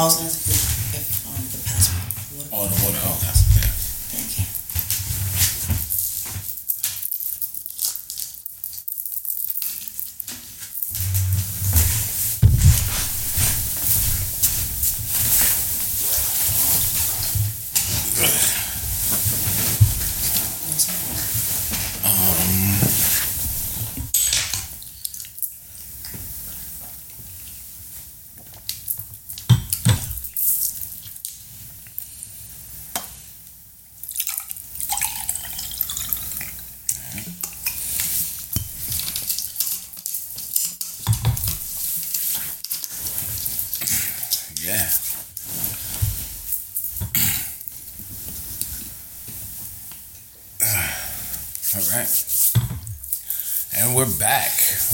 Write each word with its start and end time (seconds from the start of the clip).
I 0.00 0.04
was 0.04 0.16
gonna 0.16 0.30
get 0.30 0.40
if 0.96 1.26
um 1.26 1.44
the 1.52 1.58
password. 1.60 2.48
Water. 2.48 2.48
Oh, 2.56 2.64
the 2.64 2.76
water. 2.86 3.00
Oh, 3.04 3.20
that's 3.20 3.44
yeah. 3.52 3.68
Thank 4.08 4.38
you. 4.38 4.44
Yeah. 44.62 44.88
All 51.72 51.79
right. 51.92 52.52
And 53.76 53.94
we're 53.96 54.18
back 54.18 54.50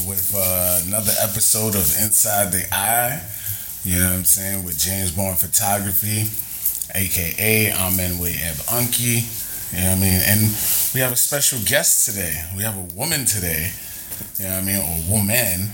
with 0.06 0.34
uh, 0.36 0.80
another 0.86 1.12
episode 1.22 1.74
of 1.74 1.84
Inside 2.00 2.52
the 2.52 2.66
Eye. 2.72 3.22
You 3.84 3.98
know 3.98 4.10
what 4.10 4.16
I'm 4.16 4.24
saying? 4.24 4.64
With 4.64 4.78
James 4.78 5.12
Bourne 5.12 5.36
Photography, 5.36 6.28
aka 6.94 7.72
Amen 7.72 8.18
Way 8.18 8.36
Eb 8.40 8.56
Unky. 8.72 9.24
You 9.72 9.80
know 9.80 9.90
what 9.90 9.96
I 9.96 10.00
mean? 10.00 10.20
And 10.24 10.40
we 10.94 11.00
have 11.00 11.12
a 11.12 11.16
special 11.16 11.58
guest 11.66 12.06
today. 12.06 12.42
We 12.56 12.62
have 12.62 12.76
a 12.76 12.94
woman 12.94 13.26
today. 13.26 13.72
You 14.38 14.44
know 14.44 14.50
what 14.54 14.62
I 14.62 14.64
mean? 14.64 14.76
Or 14.76 15.12
woman, 15.12 15.70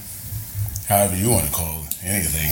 however 0.89 1.17
you 1.17 1.31
want 1.31 1.47
to 1.47 1.53
call 1.53 1.85
anything. 2.03 2.51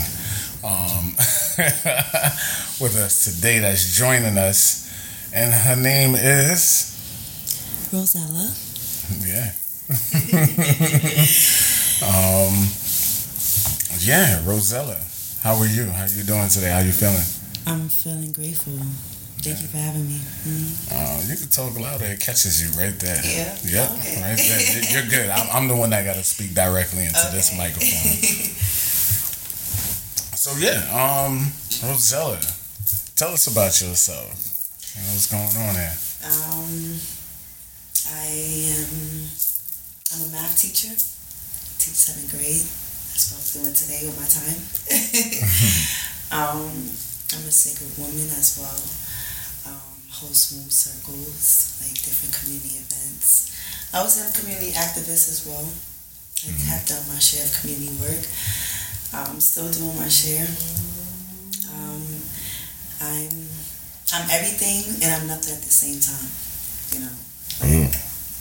Um, 0.63 1.15
with 2.81 2.97
us 2.97 3.25
today 3.25 3.59
that's 3.61 3.97
joining 3.97 4.39
us. 4.39 4.89
And 5.33 5.53
her 5.53 5.77
name 5.77 6.15
is, 6.15 6.90
Rosella. 7.93 8.47
yeah. 9.27 9.53
um, 12.07 12.55
yeah, 13.99 14.39
Rosella. 14.47 14.97
How 15.43 15.57
are 15.57 15.67
you? 15.67 15.87
How 15.87 16.05
you 16.07 16.23
doing 16.23 16.49
today? 16.49 16.71
How 16.71 16.79
you 16.81 16.93
feeling? 16.93 17.25
I'm 17.67 17.89
feeling 17.89 18.31
grateful. 18.33 18.79
Thank 19.43 19.63
you 19.63 19.69
for 19.69 19.79
having 19.79 20.07
me. 20.07 20.21
Mhm. 20.45 20.93
Uh, 20.93 21.21
you 21.27 21.37
can 21.37 21.49
talk 21.49 21.79
louder. 21.81 22.05
It 22.05 22.21
catches 22.21 22.61
you 22.63 22.71
right 22.79 22.97
there. 23.01 23.21
Yeah? 23.25 23.57
Yep. 23.65 23.91
Okay. 23.99 24.23
Right 24.23 24.37
there. 24.37 24.61
You- 24.61 24.89
You're 25.01 25.09
good. 25.11 25.31
I'm, 25.31 25.49
I'm 25.51 25.67
the 25.69 25.75
one 25.77 25.91
that 25.91 26.05
got 26.05 26.15
to 26.17 26.23
speak 26.25 26.55
directly 26.55 27.07
into 27.07 27.27
this 27.33 27.51
microphone. 27.57 28.61
So 30.41 30.57
yeah, 30.57 30.81
um, 30.89 31.53
Rosella, 31.85 32.41
tell 33.15 33.35
us 33.35 33.47
about 33.47 33.79
yourself. 33.79 34.33
You 34.97 35.03
know, 35.05 35.13
what's 35.13 35.27
going 35.31 35.45
on 35.69 35.75
there? 35.75 35.93
Um, 36.25 36.97
I 38.13 38.27
am. 38.75 39.31
I'm 40.11 40.27
a 40.27 40.31
math 40.33 40.59
teacher. 40.59 40.91
Teach 41.79 41.95
seventh 41.95 42.31
grade. 42.31 42.67
That's 43.15 43.31
what 43.31 43.39
I'm 43.39 43.63
doing 43.63 43.75
today 43.75 44.03
with 44.05 44.19
my 44.19 44.27
time. 44.27 44.61
um, 46.35 46.67
I'm 46.67 47.47
a 47.47 47.55
sacred 47.55 47.95
woman 47.99 48.27
as 48.35 48.59
well. 48.59 48.83
Um, 49.71 49.99
host 50.11 50.59
moon 50.59 50.71
circles, 50.71 51.79
like 51.81 51.95
different 52.03 52.35
community 52.35 52.83
events. 52.83 53.55
I 53.95 54.03
was 54.03 54.19
a 54.19 54.27
community 54.35 54.73
activist 54.73 55.31
as 55.31 55.47
well. 55.47 55.67
I 56.47 56.51
have 56.75 56.87
done 56.87 57.03
my 57.07 57.19
share 57.19 57.45
of 57.45 57.53
community 57.61 57.95
work. 58.01 58.25
I'm 59.13 59.41
still 59.41 59.71
doing 59.71 59.97
my 59.99 60.09
share. 60.09 60.47
Um, 61.71 62.03
I'm 63.01 63.47
I'm 64.13 64.27
everything 64.31 65.03
and 65.03 65.11
I'm 65.15 65.27
nothing 65.27 65.55
at 65.55 65.63
the 65.63 65.71
same 65.71 66.01
time, 66.03 66.31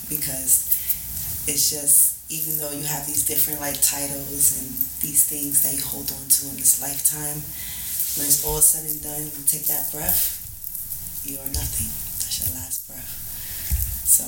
because 0.09 1.45
it's 1.47 1.69
just 1.69 2.19
even 2.29 2.57
though 2.61 2.69
you 2.69 2.85
have 2.85 3.07
these 3.09 3.25
different 3.25 3.59
like 3.61 3.77
titles 3.81 4.61
and 4.61 4.69
these 5.01 5.25
things 5.25 5.65
that 5.65 5.73
you 5.73 5.81
hold 5.81 6.05
on 6.13 6.25
to 6.29 6.49
in 6.49 6.57
this 6.61 6.77
lifetime, 6.77 7.41
when 8.17 8.29
it's 8.29 8.45
all 8.45 8.61
said 8.61 8.85
and 8.85 9.01
done, 9.01 9.25
you 9.25 9.43
take 9.49 9.65
that 9.65 9.89
breath, 9.89 10.37
you 11.25 11.41
are 11.41 11.51
nothing. 11.53 11.89
That's 12.21 12.37
your 12.45 12.53
last 12.53 12.85
breath. 12.85 13.09
So, 14.05 14.25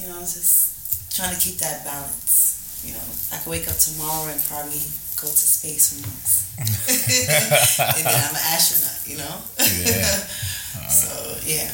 you 0.00 0.08
know, 0.08 0.20
just 0.20 1.12
trying 1.12 1.36
to 1.36 1.40
keep 1.40 1.60
that 1.60 1.84
balance. 1.84 2.56
You 2.84 2.92
know, 2.96 3.04
I 3.32 3.40
could 3.40 3.50
wake 3.52 3.68
up 3.68 3.76
tomorrow 3.76 4.32
and 4.32 4.40
probably 4.48 4.80
go 5.20 5.28
to 5.28 5.46
space 5.48 5.92
for 5.92 6.08
months. 6.08 6.48
and 6.56 8.04
then 8.04 8.16
I'm 8.16 8.36
an 8.36 8.46
astronaut, 8.52 9.00
you 9.04 9.16
know? 9.20 9.36
Yeah. 9.60 10.16
so, 10.88 11.12
yeah. 11.44 11.68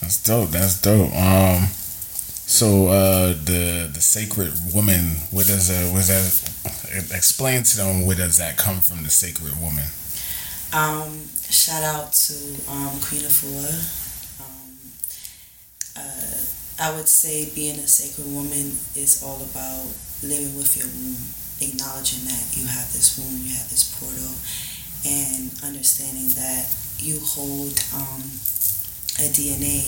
That's 0.00 0.20
dope. 0.24 0.50
That's 0.50 0.80
dope. 0.80 1.12
Um, 1.12 1.68
so 2.50 2.88
uh, 2.88 3.28
the 3.44 3.88
the 3.94 4.00
sacred 4.00 4.52
woman, 4.74 5.22
where 5.30 5.44
does 5.46 5.68
that? 5.68 5.86
Where 5.92 6.02
does 6.02 6.42
that? 6.42 7.14
Explain 7.14 7.62
to 7.62 7.76
them 7.76 8.04
where 8.04 8.16
does 8.16 8.38
that 8.38 8.58
come 8.58 8.80
from? 8.80 9.04
The 9.04 9.10
sacred 9.10 9.54
woman. 9.62 9.86
Um, 10.74 11.30
shout 11.46 11.84
out 11.86 12.12
to 12.26 12.34
um, 12.66 12.98
Queen 12.98 13.22
Afua. 13.22 13.70
Um, 14.42 14.74
uh, 15.94 16.42
I 16.82 16.96
would 16.96 17.06
say 17.06 17.54
being 17.54 17.78
a 17.78 17.86
sacred 17.86 18.26
woman 18.34 18.74
is 18.98 19.22
all 19.22 19.38
about 19.46 19.86
living 20.26 20.58
with 20.58 20.74
your 20.74 20.90
womb, 20.90 21.22
acknowledging 21.62 22.26
that 22.26 22.50
you 22.58 22.66
have 22.66 22.90
this 22.90 23.14
womb, 23.14 23.46
you 23.46 23.54
have 23.54 23.70
this 23.70 23.94
portal, 23.94 24.34
and 25.06 25.54
understanding 25.62 26.34
that 26.34 26.66
you 26.98 27.22
hold 27.22 27.78
um, 27.94 28.26
a 29.22 29.30
DNA, 29.30 29.86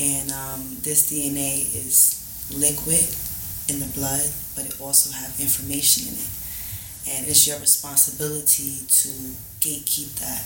and 0.00 0.30
um, 0.30 0.76
this 0.82 1.10
DNA 1.10 1.66
is 1.74 2.22
liquid 2.54 3.04
in 3.68 3.80
the 3.80 3.90
blood, 3.98 4.26
but 4.56 4.66
it 4.66 4.80
also 4.80 5.12
have 5.12 5.38
information 5.40 6.08
in 6.08 6.14
it, 6.14 6.32
and 7.08 7.28
it's 7.28 7.46
your 7.46 7.58
responsibility 7.58 8.84
to 8.88 9.08
gatekeep 9.60 10.14
that 10.20 10.44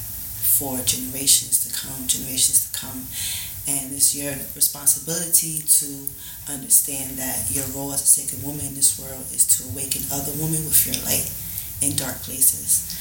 for 0.57 0.79
generations 0.89 1.67
to 1.67 1.73
come, 1.75 2.07
generations 2.07 2.71
to 2.71 2.79
come. 2.79 3.05
And 3.69 3.93
it's 3.93 4.15
your 4.15 4.33
responsibility 4.55 5.59
to 5.59 5.91
understand 6.49 7.19
that 7.19 7.51
your 7.51 7.67
role 7.75 7.93
as 7.93 8.01
a 8.03 8.07
sacred 8.07 8.43
woman 8.47 8.65
in 8.65 8.75
this 8.75 8.95
world 8.97 9.27
is 9.35 9.45
to 9.59 9.69
awaken 9.69 10.07
other 10.13 10.31
women 10.39 10.65
with 10.65 10.87
your 10.87 10.97
light 11.05 11.27
in 11.83 11.97
dark 11.97 12.23
places. 12.23 12.95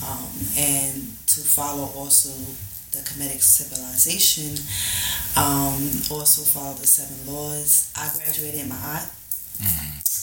Um, 0.00 0.28
and 0.56 0.94
to 1.36 1.40
follow 1.44 1.92
also 1.94 2.32
the 2.96 3.02
Kemetic 3.04 3.42
civilization, 3.42 4.56
um, 5.36 5.76
also 6.10 6.42
follow 6.42 6.74
the 6.74 6.86
seven 6.86 7.16
laws. 7.32 7.92
I 7.96 8.08
graduated 8.16 8.60
in 8.60 8.68
Ma'at. 8.68 9.12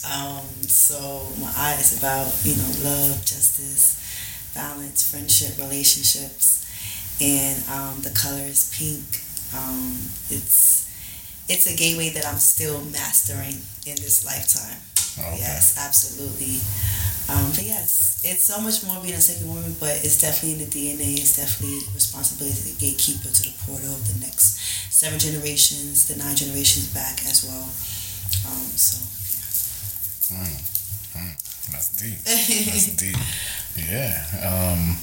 Um, 0.04 0.44
so 0.66 1.28
Ma'at 1.40 1.80
is 1.80 1.98
about, 1.98 2.28
you 2.44 2.56
know, 2.56 2.70
love, 2.82 3.24
justice, 3.24 3.96
balance, 4.54 5.08
friendship, 5.08 5.56
relationships, 5.58 6.66
and 7.20 7.56
um, 7.70 8.02
the 8.02 8.10
color 8.10 8.42
is 8.42 8.74
pink. 8.76 9.06
Um, 9.54 9.96
it's 10.30 10.90
it's 11.48 11.66
a 11.66 11.76
gateway 11.76 12.10
that 12.10 12.26
I'm 12.26 12.38
still 12.38 12.80
mastering 12.90 13.60
in 13.86 13.96
this 14.00 14.24
lifetime. 14.24 14.80
Okay. 15.18 15.38
Yes, 15.38 15.78
absolutely. 15.78 16.58
Um, 17.30 17.50
but 17.54 17.64
yes, 17.64 18.20
it's 18.24 18.44
so 18.44 18.60
much 18.60 18.84
more 18.84 19.00
being 19.02 19.14
a 19.14 19.20
sacred 19.20 19.48
woman, 19.48 19.74
but 19.80 19.96
it's 20.04 20.20
definitely 20.20 20.58
in 20.58 20.64
the 20.66 20.70
DNA. 20.70 21.14
It's 21.16 21.36
definitely 21.36 21.80
responsibility 21.94 22.56
to 22.56 22.64
the 22.74 22.76
gatekeeper 22.80 23.30
to 23.30 23.42
the 23.42 23.54
portal 23.64 23.94
of 23.94 24.02
the 24.12 24.18
next 24.26 24.58
seven 24.92 25.18
generations, 25.18 26.08
the 26.08 26.16
nine 26.16 26.36
generations 26.36 26.88
back 26.92 27.20
as 27.26 27.44
well. 27.46 27.70
Um, 28.50 28.66
so 28.76 28.98
Mm, 30.30 30.58
mm, 31.14 31.36
that's 31.72 31.88
deep. 31.96 32.18
That's 32.24 32.96
deep. 32.96 33.16
Yeah. 33.76 34.14
Um, 34.44 34.96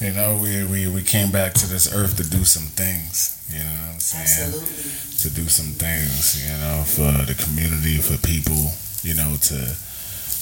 you 0.00 0.12
know, 0.12 0.38
we, 0.42 0.64
we, 0.64 0.88
we 0.88 1.02
came 1.02 1.30
back 1.30 1.54
to 1.54 1.66
this 1.66 1.92
earth 1.92 2.16
to 2.16 2.28
do 2.28 2.44
some 2.44 2.68
things. 2.68 3.36
You 3.50 3.58
know 3.58 3.64
what 3.64 3.94
I'm 3.94 4.00
saying? 4.00 4.54
absolutely. 4.54 5.18
To 5.18 5.30
do 5.30 5.48
some 5.48 5.74
things, 5.74 6.40
you 6.40 6.56
know, 6.60 6.84
for 6.86 7.12
the 7.26 7.34
community, 7.34 7.98
for 7.98 8.16
people. 8.26 8.72
you 9.02 9.14
know, 9.14 9.36
to, 9.40 9.76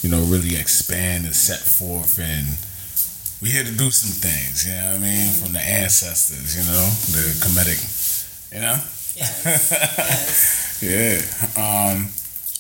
you 0.03 0.11
know, 0.11 0.23
really 0.25 0.57
expand 0.57 1.25
and 1.25 1.35
set 1.35 1.61
forth 1.61 2.19
and 2.19 2.47
we 3.41 3.51
here 3.51 3.63
to 3.63 3.73
do 3.77 3.91
some 3.91 4.11
things, 4.11 4.67
you 4.67 4.75
know 4.75 4.87
what 4.93 4.97
I 4.97 4.99
mean, 4.99 5.33
from 5.33 5.53
the 5.53 5.61
ancestors, 5.61 6.57
you 6.59 6.65
know, 6.67 6.83
the 7.15 7.23
Kemetic, 7.39 8.53
you 8.53 8.61
know? 8.61 8.77
Yes. 9.15 9.45
yes. 9.45 10.83
yeah. 11.57 11.63
Um, 11.63 12.09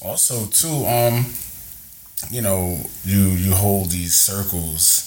also 0.00 0.46
too, 0.46 0.86
um, 0.86 1.26
you 2.30 2.42
know, 2.42 2.80
you 3.04 3.30
you 3.30 3.54
hold 3.54 3.90
these 3.90 4.14
circles, 4.18 5.04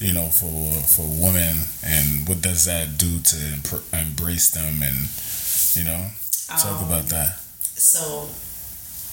you 0.00 0.12
know, 0.12 0.28
for 0.28 0.72
for 0.88 1.06
women, 1.06 1.66
and 1.84 2.28
what 2.28 2.40
does 2.42 2.64
that 2.64 2.98
do 2.98 3.20
to 3.20 3.38
embrace 3.92 4.50
them, 4.50 4.82
and 4.82 4.98
you 5.76 5.84
know, 5.84 6.10
talk 6.58 6.82
Um, 6.82 6.88
about 6.88 7.06
that. 7.10 7.38
So, 7.76 8.28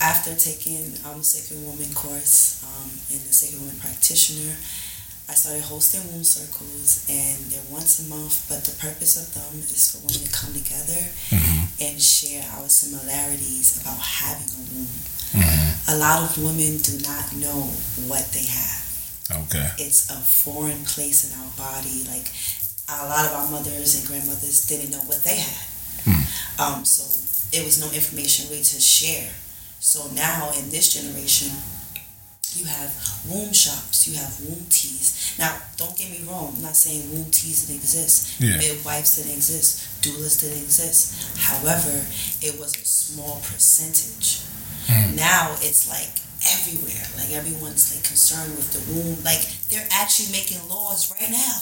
after 0.01 0.35
taking 0.35 0.93
um, 1.05 1.21
Sacred 1.23 1.61
Woman 1.63 1.93
course 1.93 2.63
um, 2.65 2.89
and 3.11 3.21
the 3.21 3.33
Sacred 3.33 3.61
Woman 3.61 3.77
practitioner, 3.79 4.55
I 5.29 5.33
started 5.33 5.63
hosting 5.63 6.01
womb 6.11 6.23
circles, 6.23 7.05
and 7.09 7.37
they're 7.51 7.69
once 7.71 7.99
a 7.99 8.09
month. 8.09 8.45
But 8.49 8.63
the 8.65 8.75
purpose 8.77 9.17
of 9.21 9.33
them 9.33 9.59
is 9.61 9.91
for 9.91 9.99
women 10.05 10.23
to 10.25 10.31
come 10.33 10.53
together 10.53 11.01
hmm 11.29 11.65
and 11.81 11.99
share 12.01 12.41
our 12.55 12.69
similarities 12.69 13.81
about 13.81 13.99
having 13.99 14.47
a 14.47 14.63
womb. 14.71 14.87
Hmm 15.35 15.91
A 15.91 15.95
lot 15.97 16.23
of 16.23 16.37
women 16.43 16.77
do 16.79 16.97
not 17.03 17.35
know 17.35 17.69
what 18.07 18.25
they 18.31 18.45
have. 18.45 18.81
Okay. 19.45 19.69
It's 19.77 20.09
a 20.09 20.15
foreign 20.17 20.83
place 20.85 21.25
in 21.27 21.31
our 21.39 21.51
body. 21.57 22.05
Like 22.09 22.29
a 22.89 23.05
lot 23.09 23.25
of 23.25 23.33
our 23.33 23.47
mothers 23.51 23.99
and 23.99 24.07
grandmothers 24.07 24.65
didn't 24.67 24.91
know 24.91 25.03
what 25.05 25.23
they 25.23 25.37
had. 25.37 25.65
Hmm. 26.05 26.23
Um, 26.61 26.85
so 26.85 27.03
it 27.51 27.65
was 27.65 27.79
no 27.81 27.89
information 27.91 28.49
really 28.49 28.63
to 28.63 28.79
share. 28.81 29.29
So 29.79 30.07
now 30.13 30.51
in 30.57 30.69
this 30.69 30.93
generation, 30.93 31.49
you 32.55 32.65
have 32.65 32.93
womb 33.27 33.51
shops, 33.51 34.07
you 34.07 34.15
have 34.15 34.31
womb 34.41 34.65
teas. 34.69 35.35
Now, 35.37 35.57
don't 35.75 35.95
get 35.97 36.09
me 36.09 36.23
wrong, 36.27 36.53
I'm 36.55 36.63
not 36.63 36.75
saying 36.77 37.11
womb 37.11 37.29
teas 37.29 37.65
didn't 37.67 37.81
exist, 37.81 38.39
Yeah. 38.39 38.57
midwives 38.57 39.17
didn't 39.17 39.33
exist, 39.35 39.83
doulas 40.01 40.39
didn't 40.39 40.63
exist. 40.63 41.35
However, 41.37 42.05
it 42.41 42.57
was 42.57 42.71
a 42.79 42.85
small 42.85 43.41
percentage. 43.43 44.39
Mm. 44.87 45.15
Now 45.15 45.55
it's 45.61 45.89
like 45.89 46.11
everywhere. 46.45 47.05
Like 47.17 47.31
everyone's 47.33 47.93
like 47.95 48.03
concerned 48.03 48.55
with 48.55 48.69
the 48.73 48.81
womb. 48.93 49.17
Like 49.23 49.41
they're 49.69 49.87
actually 49.91 50.31
making 50.31 50.59
laws 50.69 51.11
right 51.11 51.29
now. 51.31 51.57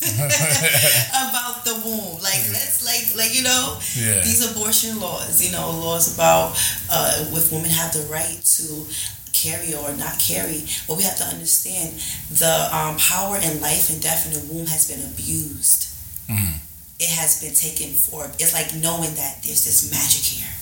about 1.28 1.64
the 1.64 1.74
womb. 1.84 2.14
Like 2.22 2.40
let's 2.52 2.84
like 2.84 3.14
like 3.16 3.34
you 3.36 3.42
know 3.42 3.78
Yeah. 3.96 4.20
these 4.22 4.40
abortion 4.50 5.00
laws. 5.00 5.44
You 5.44 5.52
know 5.52 5.70
laws 5.70 6.14
about 6.14 6.56
uh, 6.90 7.26
if 7.32 7.52
women 7.52 7.70
have 7.70 7.92
the 7.92 8.06
right 8.10 8.40
to 8.56 8.86
carry 9.32 9.74
or 9.74 9.92
not 9.96 10.18
carry. 10.18 10.64
But 10.88 10.96
we 10.96 11.02
have 11.04 11.16
to 11.18 11.24
understand 11.24 11.94
the 12.30 12.68
um, 12.72 12.96
power 12.98 13.36
in 13.36 13.60
life 13.60 13.90
and 13.90 14.00
death 14.00 14.26
in 14.26 14.32
the 14.32 14.52
womb 14.52 14.66
has 14.66 14.88
been 14.88 15.02
abused. 15.10 15.88
Mhm. 16.28 16.58
It 17.00 17.10
has 17.10 17.40
been 17.40 17.54
taken 17.54 17.94
for. 17.94 18.30
It's 18.38 18.52
like 18.52 18.74
knowing 18.74 19.14
that 19.14 19.42
there's 19.42 19.64
this 19.64 19.90
magic 19.90 20.22
here, 20.22 20.54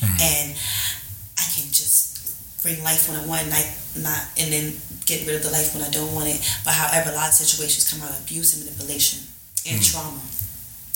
Mhm. 0.00 0.20
and 0.20 0.54
can 1.52 1.68
just 1.72 2.62
bring 2.62 2.82
life 2.84 3.08
when 3.08 3.18
I 3.20 3.26
want, 3.26 3.42
and 3.44 3.54
I 3.54 3.62
not, 4.00 4.22
and 4.38 4.52
then 4.52 4.66
get 5.04 5.26
rid 5.26 5.36
of 5.36 5.42
the 5.42 5.50
life 5.50 5.74
when 5.74 5.82
I 5.84 5.90
don't 5.90 6.14
want 6.14 6.28
it. 6.28 6.40
But 6.64 6.74
however, 6.74 7.10
a 7.10 7.14
lot 7.14 7.28
of 7.28 7.34
situations 7.34 7.90
come 7.90 8.00
out 8.02 8.10
of 8.10 8.20
abuse 8.24 8.54
and 8.56 8.64
manipulation 8.64 9.20
and 9.68 9.80
Mm. 9.80 9.90
trauma. 9.92 10.20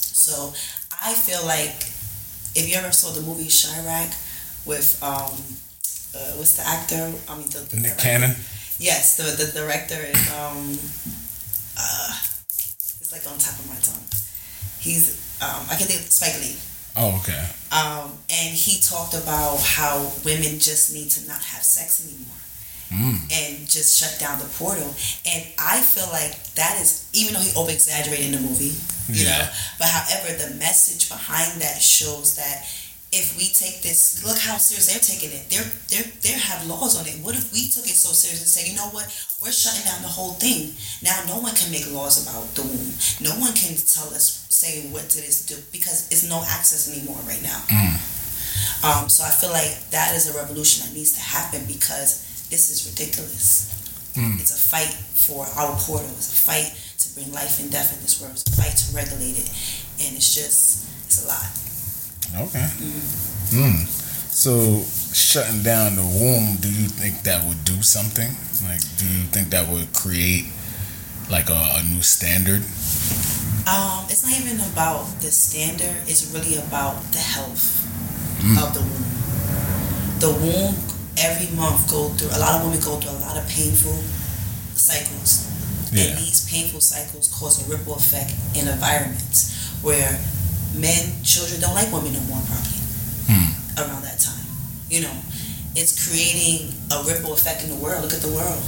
So 0.01 0.53
I 1.01 1.13
feel 1.13 1.45
like 1.45 1.75
if 2.55 2.67
you 2.67 2.75
ever 2.75 2.91
saw 2.91 3.11
the 3.11 3.21
movie 3.21 3.47
Chi-Raq 3.51 4.11
with 4.65 4.97
um, 5.03 5.31
uh, 6.15 6.31
what's 6.39 6.55
the 6.57 6.65
actor? 6.67 7.13
I 7.29 7.37
mean, 7.37 7.47
the, 7.49 7.59
the 7.69 7.75
Nick 7.77 7.97
director. 7.97 8.01
Cannon. 8.03 8.35
Yes, 8.79 9.17
the 9.17 9.23
the 9.37 9.51
director 9.51 9.99
is 9.99 10.21
um, 10.33 10.77
uh, 11.77 12.11
it's 13.01 13.11
like 13.11 13.25
on 13.29 13.37
top 13.37 13.57
of 13.59 13.67
my 13.69 13.79
tongue. 13.81 14.05
He's 14.79 15.17
um, 15.41 15.65
I 15.69 15.75
can 15.75 15.87
think 15.87 16.01
of 16.01 16.09
Spike 16.11 16.39
Lee. 16.41 16.55
Oh, 16.97 17.19
okay. 17.21 17.45
Um, 17.71 18.17
and 18.29 18.55
he 18.55 18.79
talked 18.81 19.13
about 19.13 19.59
how 19.61 20.11
women 20.25 20.57
just 20.59 20.93
need 20.93 21.09
to 21.11 21.27
not 21.27 21.41
have 21.43 21.63
sex 21.63 22.01
anymore 22.05 22.33
Mm. 22.89 23.19
and 23.29 23.67
just 23.69 23.99
shut 23.99 24.17
down 24.17 24.39
the 24.39 24.45
portal. 24.45 24.87
And 25.25 25.43
I 25.59 25.81
feel 25.81 26.07
like 26.07 26.31
that 26.55 26.79
is, 26.79 27.03
even 27.11 27.33
though 27.33 27.41
he 27.41 27.53
over 27.53 27.69
exaggerated 27.69 28.27
in 28.27 28.31
the 28.31 28.39
movie, 28.39 28.79
you 29.09 29.25
Yeah. 29.27 29.37
know, 29.39 29.49
but 29.77 29.89
however, 29.89 30.31
the 30.37 30.55
message 30.55 31.09
behind 31.09 31.61
that 31.61 31.81
shows 31.83 32.35
that 32.35 32.65
if 33.11 33.35
we 33.37 33.49
take 33.49 33.81
this, 33.83 34.23
look 34.23 34.37
how 34.39 34.57
serious 34.57 34.87
they're 34.87 34.99
taking 35.03 35.31
it. 35.31 35.49
They're 35.49 35.69
they're 35.89 36.11
they 36.21 36.31
have 36.31 36.65
laws 36.65 36.95
on 36.95 37.05
it. 37.07 37.19
What 37.19 37.35
if 37.35 37.51
we 37.51 37.69
took 37.69 37.85
it 37.87 37.95
so 37.95 38.13
serious 38.13 38.39
and 38.39 38.49
say, 38.49 38.69
you 38.69 38.75
know 38.77 38.87
what, 38.95 39.07
we're 39.41 39.51
shutting 39.51 39.83
down 39.83 40.01
the 40.01 40.07
whole 40.07 40.33
thing. 40.39 40.73
Now 41.01 41.21
no 41.27 41.39
one 41.39 41.55
can 41.55 41.69
make 41.71 41.91
laws 41.91 42.23
about 42.23 42.55
the 42.55 42.63
womb. 42.63 42.93
No 43.19 43.31
one 43.39 43.51
can 43.53 43.75
tell 43.75 44.13
us 44.13 44.46
say 44.57 44.89
what 44.89 45.05
it 45.05 45.21
is 45.21 45.45
to 45.45 45.53
do 45.53 45.61
because 45.71 46.09
it's 46.09 46.25
no 46.25 46.41
access 46.41 46.89
anymore 46.89 47.21
right 47.29 47.41
now. 47.45 47.61
Mm. 47.69 47.93
Um, 48.81 49.09
so 49.09 49.23
I 49.23 49.29
feel 49.29 49.53
like 49.53 49.69
that 49.93 50.17
is 50.17 50.33
a 50.33 50.37
revolution 50.37 50.85
that 50.85 50.93
needs 50.97 51.13
to 51.13 51.21
happen 51.21 51.61
because 51.69 52.25
this 52.49 52.73
is 52.73 52.89
ridiculous. 52.89 53.69
Mm. 54.17 54.41
It's 54.41 54.49
a 54.49 54.57
fight 54.57 54.89
for 54.89 55.45
our 55.61 55.77
portal. 55.77 56.09
It's 56.17 56.33
a 56.33 56.41
fight 56.49 56.73
to 56.73 57.05
bring 57.13 57.29
life 57.33 57.61
and 57.61 57.69
death 57.71 57.93
in 57.93 58.01
this 58.01 58.17
world. 58.17 58.33
It's 58.33 58.49
a 58.49 58.57
fight 58.57 58.73
to 58.73 58.85
regulate 58.97 59.37
it, 59.37 59.49
and 60.01 60.17
it's 60.17 60.33
just 60.33 60.89
it's 61.05 61.21
a 61.21 61.29
lot. 61.29 61.45
Okay. 62.49 62.65
Mm. 63.53 63.85
So 64.33 64.81
shutting 65.13 65.61
down 65.61 65.95
the 65.95 66.05
womb, 66.05 66.57
do 66.57 66.69
you 66.69 66.89
think 66.89 67.21
that 67.23 67.45
would 67.45 67.63
do 67.63 67.81
something? 67.81 68.29
Like, 68.65 68.81
do 68.97 69.05
you 69.05 69.25
think 69.29 69.49
that 69.49 69.69
would 69.69 69.93
create 69.93 70.49
like 71.29 71.49
a, 71.49 71.77
a 71.77 71.83
new 71.93 72.01
standard? 72.01 72.65
Um, 73.67 74.05
it's 74.09 74.23
not 74.23 74.31
even 74.39 74.59
about 74.71 75.03
the 75.19 75.29
standard. 75.31 75.95
It's 76.07 76.31
really 76.33 76.55
about 76.55 77.03
the 77.11 77.19
health 77.19 77.83
Mm. 78.39 78.57
of 78.63 78.73
the 78.73 78.79
womb. 78.79 79.05
The 80.19 80.29
womb 80.31 80.75
every 81.17 81.47
month 81.55 81.89
go 81.89 82.09
through. 82.15 82.29
A 82.31 82.39
lot 82.39 82.55
of 82.55 82.63
women 82.63 82.79
go 82.79 82.99
through 82.99 83.11
a 83.11 83.19
lot 83.27 83.35
of 83.35 83.45
painful 83.49 83.97
cycles. 84.75 85.43
Yeah. 85.91 86.03
And 86.03 86.17
these 86.19 86.45
painful 86.49 86.79
cycles 86.81 87.27
cause 87.27 87.61
a 87.61 87.69
ripple 87.69 87.95
effect 87.95 88.31
in 88.55 88.67
environments 88.67 89.51
where 89.81 90.19
men, 90.75 91.23
children 91.23 91.59
don't 91.59 91.73
like 91.75 91.91
women 91.91 92.13
no 92.13 92.19
more 92.21 92.41
probably 92.47 92.79
Hmm. 93.27 93.51
around 93.81 94.03
that 94.03 94.19
time. 94.19 94.45
You 94.89 95.01
know, 95.01 95.15
it's 95.75 96.07
creating 96.07 96.73
a 96.91 97.03
ripple 97.03 97.33
effect 97.33 97.63
in 97.63 97.69
the 97.69 97.75
world. 97.75 98.03
Look 98.03 98.13
at 98.13 98.21
the 98.21 98.31
world. 98.31 98.63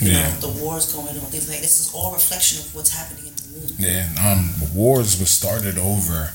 You 0.00 0.12
Yeah. 0.12 0.30
know, 0.30 0.40
the 0.40 0.48
wars 0.48 0.86
going 0.86 1.18
on, 1.18 1.26
things 1.30 1.48
like 1.48 1.60
this 1.60 1.80
is 1.80 1.88
all 1.92 2.12
reflection 2.12 2.58
of 2.60 2.74
what's 2.74 2.90
happening 2.90 3.18
in 3.18 3.24
the 3.24 3.28
womb. 3.29 3.29
Yeah. 3.78 4.08
Um, 4.20 4.54
wars 4.74 5.18
were 5.18 5.26
started 5.26 5.78
over 5.78 6.30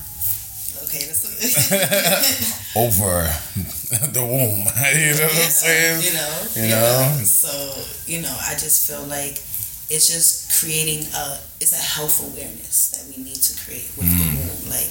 Okay, 0.86 1.02
over 2.76 3.26
the 4.12 4.22
womb. 4.22 4.64
you 4.94 5.14
know 5.14 5.26
what 5.26 5.44
I'm 5.44 5.50
saying? 5.50 6.02
You 6.04 6.12
know, 6.14 6.34
You 6.54 6.62
yeah. 6.70 7.16
know? 7.18 7.24
So 7.24 7.50
you 8.06 8.22
know, 8.22 8.36
I 8.46 8.52
just 8.52 8.86
feel 8.90 9.02
like 9.04 9.38
it's 9.88 10.08
just 10.08 10.60
creating 10.60 11.06
a 11.14 11.38
it's 11.60 11.72
a 11.72 11.82
health 11.82 12.20
awareness 12.22 12.90
that 12.94 13.04
we 13.16 13.22
need 13.22 13.36
to 13.42 13.52
create 13.64 13.90
with 13.96 14.06
the 14.06 14.24
Mm. 14.24 14.36
womb. 14.36 14.70
Like, 14.70 14.90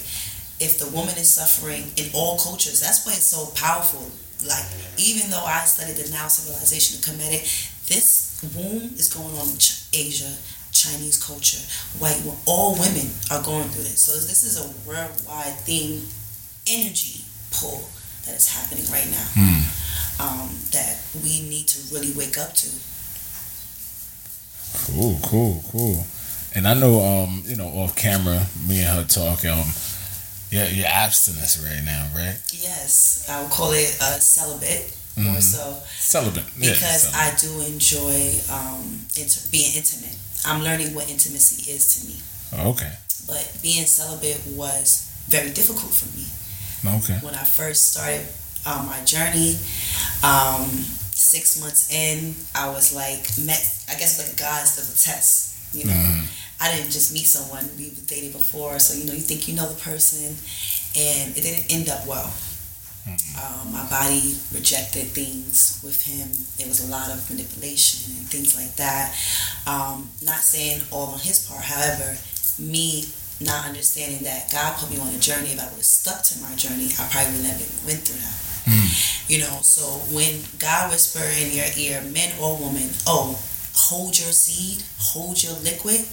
if 0.59 0.77
the 0.79 0.87
woman 0.87 1.15
is 1.17 1.29
suffering 1.29 1.91
in 1.97 2.09
all 2.13 2.37
cultures, 2.39 2.79
that's 2.81 3.05
why 3.05 3.13
it's 3.13 3.27
so 3.27 3.47
powerful. 3.55 4.09
Like, 4.47 4.65
even 4.97 5.29
though 5.31 5.43
I 5.43 5.65
studied 5.65 5.95
the 5.97 6.09
Nile 6.11 6.29
civilization, 6.29 6.99
the 6.99 7.07
Kemetic, 7.07 7.43
this 7.87 8.39
womb 8.55 8.93
is 8.97 9.07
going 9.13 9.35
on 9.37 9.47
in 9.49 9.59
Asia. 9.93 10.31
Chinese 10.75 11.17
culture, 11.23 11.63
white, 11.99 12.19
all 12.45 12.75
women 12.75 13.07
are 13.31 13.41
going 13.41 13.63
through 13.69 13.83
this. 13.83 14.01
So 14.01 14.11
this 14.13 14.43
is 14.43 14.59
a 14.59 14.67
worldwide 14.87 15.55
thing, 15.63 16.03
energy 16.67 17.23
pull 17.51 17.87
that 18.25 18.35
is 18.35 18.51
happening 18.51 18.83
right 18.91 19.07
now 19.09 19.27
Hmm. 19.39 19.63
um, 20.19 20.49
that 20.71 20.99
we 21.23 21.47
need 21.47 21.67
to 21.69 21.79
really 21.95 22.11
wake 22.11 22.37
up 22.37 22.53
to. 22.55 22.67
Cool, 24.91 25.19
cool, 25.23 25.63
cool. 25.71 26.07
And 26.53 26.67
I 26.67 26.73
know, 26.73 26.99
um, 27.03 27.43
you 27.45 27.55
know, 27.55 27.67
off 27.67 27.95
camera, 27.95 28.45
me 28.67 28.81
and 28.83 28.97
her 28.99 29.03
talk, 29.05 29.45
um, 29.45 29.71
yeah, 30.55 30.67
you're 30.69 30.87
abstinence 30.87 31.57
right 31.59 31.83
now, 31.83 32.07
right? 32.15 32.37
Yes, 32.51 33.25
I 33.29 33.41
would 33.41 33.51
call 33.51 33.71
it 33.71 33.91
a 34.01 34.21
celibate 34.21 34.91
more 35.17 35.35
Mhm. 35.39 35.41
so 35.55 35.81
Celibate. 35.99 36.43
Yeah, 36.59 36.73
because 36.73 37.01
celibate. 37.03 37.15
I 37.15 37.27
do 37.43 37.51
enjoy 37.73 38.15
um, 38.51 39.05
inter- 39.15 39.41
being 39.51 39.71
intimate. 39.75 40.15
I'm 40.45 40.61
learning 40.61 40.93
what 40.93 41.09
intimacy 41.09 41.71
is 41.71 41.83
to 41.93 41.99
me, 42.07 42.15
Okay. 42.71 42.91
but 43.27 43.43
being 43.61 43.85
celibate 43.87 44.41
was 44.47 45.03
very 45.29 45.49
difficult 45.51 45.91
for 45.93 46.07
me 46.17 46.25
Okay. 46.99 47.17
when 47.21 47.33
I 47.33 47.43
first 47.43 47.91
started 47.93 48.27
um, 48.65 48.87
my 48.87 48.99
journey. 49.05 49.57
Um, 50.23 50.85
six 51.13 51.57
months 51.61 51.89
in, 51.91 52.35
I 52.53 52.67
was 52.69 52.91
like 52.93 53.23
met. 53.39 53.63
I 53.89 53.95
guess 53.95 54.17
like 54.19 54.35
God's 54.37 54.75
the 54.75 54.83
test, 54.97 55.53
you 55.73 55.85
know. 55.85 55.93
Mhm. 55.93 56.27
I 56.59 56.71
didn't 56.71 56.91
just 56.91 57.13
meet 57.13 57.25
someone 57.25 57.67
we 57.77 57.91
dated 58.07 58.33
before, 58.33 58.79
so 58.79 58.97
you 58.97 59.05
know 59.05 59.13
you 59.13 59.19
think 59.19 59.47
you 59.47 59.55
know 59.55 59.67
the 59.67 59.79
person, 59.81 60.35
and 60.95 61.37
it 61.37 61.41
didn't 61.41 61.71
end 61.71 61.89
up 61.89 62.07
well. 62.07 62.31
Mm-hmm. 63.05 63.37
Um, 63.37 63.73
my 63.73 63.85
body 63.89 64.33
rejected 64.53 65.13
things 65.13 65.79
with 65.83 66.01
him. 66.01 66.25
It 66.57 66.67
was 66.67 66.81
a 66.81 66.89
lot 66.89 67.11
of 67.11 67.29
manipulation 67.29 68.17
and 68.17 68.25
things 68.25 68.57
like 68.57 68.73
that. 68.81 69.13
Um, 69.67 70.09
not 70.23 70.41
saying 70.41 70.81
all 70.91 71.13
on 71.13 71.19
his 71.19 71.45
part, 71.45 71.63
however, 71.63 72.17
me 72.57 73.05
not 73.39 73.67
understanding 73.67 74.23
that 74.23 74.49
God 74.51 74.77
put 74.77 74.89
me 74.89 74.97
on 74.97 75.13
a 75.13 75.19
journey. 75.19 75.53
If 75.53 75.59
I 75.59 75.69
would 75.69 75.77
have 75.77 75.83
stuck 75.83 76.23
to 76.23 76.41
my 76.41 76.55
journey, 76.55 76.89
I 76.97 77.05
probably 77.11 77.37
would 77.37 77.43
never 77.43 77.67
went 77.85 78.01
through 78.07 78.23
that. 78.25 78.39
Mm. 78.65 79.29
You 79.29 79.39
know, 79.39 79.59
so 79.61 79.85
when 80.09 80.41
God 80.57 80.89
whisper 80.89 81.21
in 81.21 81.53
your 81.53 81.69
ear, 81.77 82.01
men 82.09 82.33
or 82.41 82.57
women, 82.57 82.89
oh, 83.05 83.37
hold 83.75 84.17
your 84.17 84.31
seed, 84.31 84.81
hold 84.97 85.43
your 85.43 85.53
liquid, 85.61 86.07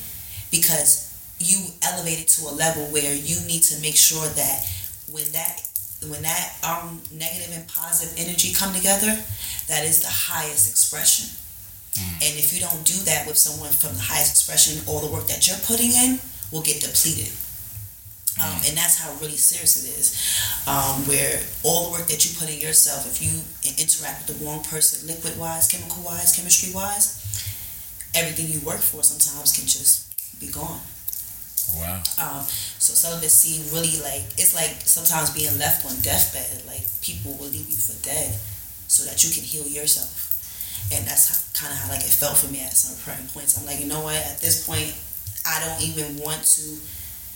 because 0.53 1.11
you 1.41 1.59
elevated 1.83 2.29
to 2.29 2.47
a 2.47 2.53
level 2.55 2.85
where 2.93 3.15
you 3.15 3.41
need 3.49 3.63
to 3.65 3.81
make 3.83 3.97
sure 3.97 4.29
that 4.39 4.69
when 5.11 5.27
that 5.33 5.67
when 6.07 6.23
that 6.23 6.55
um, 6.63 7.01
negative 7.13 7.55
and 7.55 7.67
positive 7.69 8.15
energy 8.19 8.53
come 8.53 8.75
together, 8.75 9.15
that 9.69 9.85
is 9.85 10.03
the 10.03 10.11
highest 10.11 10.71
expression. 10.71 11.31
Mm. 11.95 12.27
And 12.27 12.33
if 12.39 12.53
you 12.53 12.61
don't 12.61 12.83
do 12.83 12.99
that 13.07 13.27
with 13.27 13.39
someone 13.39 13.71
from 13.71 13.95
the 13.95 14.03
highest 14.03 14.35
expression, 14.35 14.83
all 14.89 14.99
the 14.99 15.13
work 15.13 15.27
that 15.29 15.47
you're 15.47 15.63
putting 15.63 15.93
in 15.93 16.19
will 16.51 16.63
get 16.63 16.83
depleted. 16.83 17.31
Um, 18.41 18.51
mm. 18.51 18.69
and 18.69 18.75
that's 18.75 18.99
how 18.99 19.15
really 19.23 19.39
serious 19.39 19.85
it 19.85 19.95
is. 19.95 20.11
Um, 20.67 21.07
where 21.07 21.39
all 21.63 21.87
the 21.87 21.93
work 21.93 22.09
that 22.09 22.27
you 22.27 22.35
put 22.35 22.51
in 22.51 22.59
yourself, 22.59 23.07
if 23.07 23.23
you 23.23 23.39
interact 23.79 24.27
with 24.27 24.35
the 24.35 24.45
wrong 24.45 24.65
person, 24.65 25.07
liquid 25.07 25.39
wise, 25.39 25.71
chemical 25.71 26.03
wise, 26.03 26.35
chemistry 26.35 26.75
wise, 26.75 27.23
everything 28.15 28.51
you 28.51 28.59
work 28.67 28.81
for 28.81 29.03
sometimes 29.03 29.55
can 29.55 29.71
just 29.71 30.12
be 30.43 30.51
gone. 30.51 30.83
Wow. 31.79 32.03
Um, 32.19 32.43
so 32.83 32.93
celibacy 32.93 33.63
really 33.71 34.03
like 34.03 34.27
it's 34.35 34.55
like 34.55 34.83
sometimes 34.83 35.31
being 35.31 35.55
left 35.59 35.87
on 35.87 35.95
deathbed. 36.03 36.67
Like 36.67 36.83
people 37.01 37.39
will 37.39 37.49
leave 37.49 37.71
you 37.71 37.79
for 37.79 37.95
dead, 38.03 38.35
so 38.91 39.07
that 39.07 39.23
you 39.23 39.31
can 39.31 39.47
heal 39.47 39.67
yourself. 39.67 40.35
And 40.91 41.07
that's 41.07 41.31
kind 41.55 41.73
of 41.73 41.79
how 41.79 41.89
like 41.95 42.03
it 42.03 42.11
felt 42.13 42.37
for 42.37 42.51
me 42.51 42.61
at 42.61 42.75
some 42.75 42.99
certain 42.99 43.31
points. 43.31 43.57
I'm 43.57 43.65
like, 43.65 43.79
you 43.79 43.87
know 43.87 44.03
what? 44.03 44.19
At 44.19 44.43
this 44.43 44.67
point, 44.67 44.91
I 45.47 45.63
don't 45.63 45.81
even 45.87 46.19
want 46.19 46.43
to. 46.59 46.77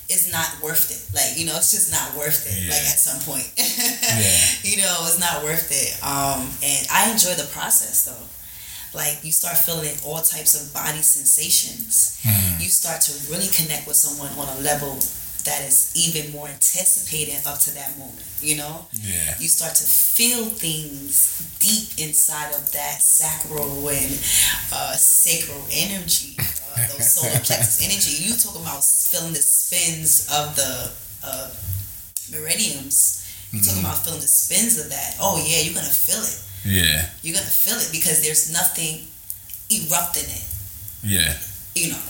It's 0.07 0.31
not 0.31 0.47
worth 0.63 0.91
it. 0.91 1.03
Like 1.15 1.39
you 1.39 1.47
know, 1.47 1.55
it's 1.57 1.71
just 1.71 1.95
not 1.95 2.19
worth 2.19 2.47
it. 2.51 2.67
Yeah. 2.67 2.75
Like 2.75 2.87
at 2.91 2.99
some 2.99 3.23
point, 3.23 3.47
yeah. 3.59 4.39
you 4.67 4.83
know, 4.83 5.07
it's 5.07 5.23
not 5.23 5.47
worth 5.47 5.71
it. 5.71 5.95
Um, 6.03 6.51
and 6.63 6.83
I 6.91 7.11
enjoy 7.15 7.35
the 7.39 7.49
process 7.55 8.05
though 8.11 8.27
like 8.97 9.21
you 9.23 9.31
start 9.31 9.57
feeling 9.57 9.95
all 10.05 10.25
types 10.25 10.57
of 10.57 10.73
body 10.73 11.05
sensations. 11.05 12.19
Mm. 12.25 12.65
You 12.65 12.69
start 12.73 13.03
to 13.03 13.13
really 13.31 13.49
connect 13.53 13.87
with 13.87 13.97
someone 13.97 14.33
on 14.41 14.49
a 14.57 14.61
level 14.65 14.97
that 15.45 15.63
is 15.63 15.95
even 15.95 16.33
more 16.33 16.49
anticipated 16.49 17.39
up 17.47 17.61
to 17.61 17.71
that 17.75 17.97
moment, 17.99 18.27
you 18.41 18.57
know? 18.57 18.87
Yeah. 18.93 19.37
You 19.39 19.47
start 19.47 19.77
to 19.77 19.87
feel 19.87 20.47
things 20.47 21.39
deep 21.61 21.95
inside 22.03 22.51
of 22.57 22.73
that 22.73 22.99
sacral 22.99 23.89
and 23.89 24.13
uh, 24.73 24.97
sacral 24.99 25.63
energy, 25.71 26.35
uh, 26.41 26.89
those 26.89 27.15
solar 27.15 27.39
plexus 27.47 27.79
energy. 27.79 28.27
You 28.27 28.35
talk 28.35 28.59
about 28.59 28.83
feeling 28.83 29.33
the 29.33 29.45
spins 29.45 30.27
of 30.35 30.57
the 30.57 30.91
uh, 31.23 31.51
meridians. 32.33 33.23
You 33.53 33.61
mm-hmm. 33.61 33.69
talking 33.69 33.85
about 33.87 34.03
feeling 34.03 34.21
the 34.21 34.27
spins 34.27 34.83
of 34.83 34.91
that. 34.91 35.15
Oh 35.21 35.39
yeah, 35.47 35.63
you're 35.63 35.79
gonna 35.79 35.87
feel 35.87 36.19
it. 36.19 36.43
Yeah. 36.65 37.09
You're 37.23 37.37
gonna 37.37 37.47
feel 37.47 37.77
it 37.77 37.91
because 37.93 38.23
there's 38.23 38.53
nothing 38.53 39.07
erupting 39.71 40.29
it. 40.29 40.45
Yeah. 41.03 41.37
You 41.75 41.93
know, 41.93 42.03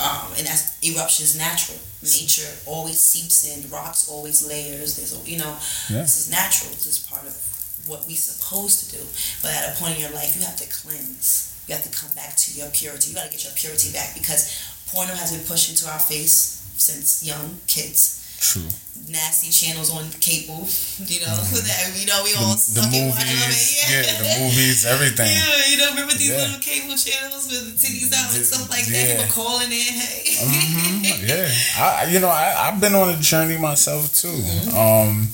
um, 0.00 0.32
and 0.36 0.46
that's 0.46 0.76
eruption's 0.82 1.36
natural. 1.36 1.78
Nature 2.02 2.50
always 2.66 2.98
seeps 2.98 3.46
in. 3.46 3.70
Rocks 3.70 4.08
always 4.08 4.46
layers. 4.46 4.96
There's 4.96 5.14
you 5.28 5.38
know, 5.38 5.56
yeah. 5.88 6.02
this 6.02 6.18
is 6.18 6.30
natural. 6.30 6.70
This 6.72 6.86
is 6.86 6.98
part 7.06 7.22
of 7.22 7.36
what 7.86 8.06
we 8.06 8.14
supposed 8.14 8.90
to 8.90 8.98
do. 8.98 9.02
But 9.42 9.52
at 9.54 9.74
a 9.74 9.80
point 9.80 9.94
in 9.96 10.00
your 10.00 10.10
life, 10.10 10.34
you 10.36 10.44
have 10.44 10.56
to 10.56 10.68
cleanse. 10.68 11.48
You 11.68 11.74
have 11.74 11.84
to 11.84 11.94
come 11.94 12.10
back 12.14 12.36
to 12.36 12.58
your 12.58 12.68
purity. 12.70 13.10
You 13.10 13.14
got 13.14 13.26
to 13.26 13.30
get 13.30 13.44
your 13.44 13.54
purity 13.54 13.92
back 13.92 14.14
because 14.14 14.50
porno 14.88 15.14
has 15.14 15.30
been 15.30 15.46
pushed 15.46 15.70
into 15.70 15.86
our 15.90 16.00
face 16.00 16.66
since 16.76 17.22
young 17.24 17.60
kids 17.68 18.21
True. 18.42 18.66
Nasty 19.08 19.50
channels 19.54 19.94
on 19.94 20.02
cable, 20.18 20.66
you 21.06 21.22
know. 21.22 21.30
Mm-hmm. 21.30 21.62
That 21.62 21.94
you 21.94 22.06
know 22.10 22.26
we 22.26 22.34
all 22.34 22.58
the, 22.58 22.82
the 22.82 22.86
movies, 22.90 23.86
yeah. 23.86 24.02
yeah. 24.02 24.18
the 24.18 24.42
movies, 24.42 24.84
everything. 24.84 25.30
Yeah, 25.30 25.70
you 25.70 25.76
know, 25.78 25.90
remember 25.90 26.14
these 26.14 26.30
yeah. 26.30 26.50
little 26.50 26.58
cable 26.58 26.96
channels 26.98 27.46
with 27.46 27.70
the 27.70 27.74
titties 27.78 28.10
out 28.10 28.34
and 28.34 28.44
stuff 28.44 28.68
like 28.68 28.82
yeah. 28.90 29.14
that. 29.14 29.30
People 29.30 29.44
calling 29.44 29.70
in, 29.70 29.94
hey. 29.94 30.26
mm-hmm. 30.42 31.22
Yeah, 31.22 31.46
I, 31.78 32.10
you 32.10 32.18
know, 32.18 32.28
I, 32.28 32.66
I've 32.66 32.80
been 32.80 32.94
on 32.94 33.14
a 33.14 33.18
journey 33.18 33.58
myself 33.58 34.12
too. 34.12 34.26
Mm-hmm. 34.26 34.74
Um, 34.74 35.28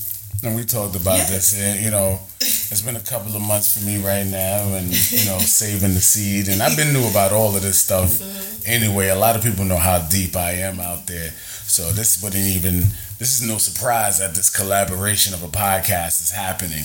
and 0.45 0.55
we 0.55 0.65
talked 0.65 0.95
about 0.95 1.27
this, 1.29 1.57
and 1.57 1.81
you 1.81 1.91
know, 1.91 2.21
it's 2.41 2.83
been 2.83 2.97
a 2.97 3.01
couple 3.01 3.35
of 3.35 3.41
months 3.41 3.79
for 3.79 3.87
me 3.87 4.05
right 4.05 4.27
now, 4.27 4.69
and 4.77 4.87
you 4.89 5.25
know, 5.25 5.39
saving 5.41 5.95
the 5.95 6.05
seed, 6.05 6.49
and 6.49 6.63
I've 6.63 6.77
been 6.77 6.93
new 6.93 7.09
about 7.09 7.33
all 7.33 7.57
of 7.57 7.63
this 7.63 7.79
stuff. 7.81 8.21
Mm-hmm. 8.21 8.63
Anyway, 8.67 9.09
a 9.09 9.17
lot 9.17 9.35
of 9.35 9.43
people 9.43 9.65
know 9.65 9.81
how 9.81 9.99
deep 10.09 10.37
I 10.37 10.61
am 10.69 10.79
out 10.79 11.07
there. 11.07 11.33
So 11.69 11.93
this 11.93 12.23
wouldn't 12.23 12.45
even 12.45 12.85
this 13.19 13.41
is 13.41 13.47
no 13.47 13.59
surprise 13.59 14.21
that 14.21 14.35
this 14.35 14.49
collaboration 14.49 15.35
of 15.35 15.43
a 15.43 15.49
podcast 15.49 16.23
is 16.23 16.31
happening. 16.31 16.85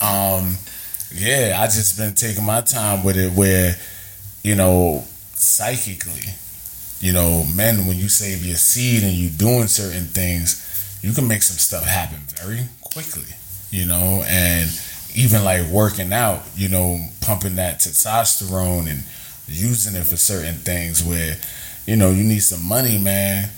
um, 0.00 0.56
yeah, 1.12 1.58
I 1.58 1.64
just 1.64 1.98
been 1.98 2.14
taking 2.14 2.44
my 2.44 2.60
time 2.60 3.02
with 3.02 3.16
it 3.16 3.32
where, 3.32 3.74
you 4.42 4.54
know, 4.54 5.04
psychically, 5.34 6.34
you 7.00 7.12
know, 7.12 7.44
men, 7.56 7.86
when 7.86 7.96
you 7.96 8.08
save 8.08 8.44
your 8.44 8.56
seed 8.56 9.02
and 9.02 9.14
you 9.14 9.30
doing 9.30 9.66
certain 9.66 10.04
things, 10.04 10.98
you 11.02 11.12
can 11.12 11.26
make 11.26 11.42
some 11.42 11.56
stuff 11.56 11.84
happen 11.84 12.20
very 12.36 12.60
quickly, 12.82 13.34
you 13.70 13.86
know, 13.86 14.22
and 14.28 14.70
even 15.14 15.44
like 15.44 15.66
working 15.68 16.12
out, 16.12 16.42
you 16.54 16.68
know, 16.68 17.00
pumping 17.22 17.56
that 17.56 17.80
testosterone 17.80 18.88
and 18.88 19.02
using 19.48 19.96
it 19.96 20.04
for 20.04 20.16
certain 20.16 20.54
things 20.56 21.02
where, 21.02 21.36
you 21.86 21.96
know, 21.96 22.10
you 22.10 22.22
need 22.22 22.40
some 22.40 22.68
money, 22.68 22.98
man 22.98 23.48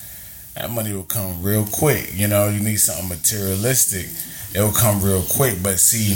that 0.54 0.71
money 0.71 0.92
will 0.92 1.04
come 1.04 1.42
real 1.42 1.64
quick. 1.64 2.11
You 2.14 2.28
know, 2.28 2.49
you 2.49 2.61
need 2.61 2.76
something 2.76 3.09
materialistic, 3.09 4.06
it 4.54 4.61
will 4.61 4.73
come 4.73 5.02
real 5.02 5.23
quick. 5.23 5.62
But 5.62 5.78
see, 5.78 6.14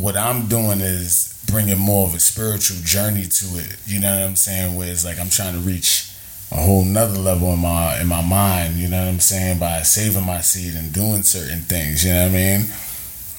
what 0.00 0.16
I'm 0.16 0.48
doing 0.48 0.80
is 0.80 1.42
bringing 1.50 1.78
more 1.78 2.06
of 2.06 2.14
a 2.14 2.20
spiritual 2.20 2.76
journey 2.82 3.24
to 3.24 3.46
it. 3.58 3.76
You 3.86 4.00
know 4.00 4.14
what 4.14 4.24
I'm 4.24 4.36
saying? 4.36 4.76
Where 4.76 4.88
it's 4.88 5.04
like 5.04 5.18
I'm 5.18 5.30
trying 5.30 5.54
to 5.54 5.60
reach 5.60 6.10
a 6.52 6.56
whole 6.56 6.84
nother 6.84 7.18
level 7.18 7.52
in 7.52 7.60
my 7.60 8.00
in 8.00 8.06
my 8.06 8.22
mind. 8.22 8.76
You 8.76 8.88
know 8.88 8.98
what 8.98 9.08
I'm 9.08 9.20
saying? 9.20 9.58
By 9.58 9.82
saving 9.82 10.26
my 10.26 10.40
seed 10.40 10.74
and 10.74 10.92
doing 10.92 11.22
certain 11.22 11.60
things. 11.60 12.04
You 12.04 12.12
know 12.12 12.22
what 12.22 12.30
I 12.30 12.34
mean? 12.34 12.60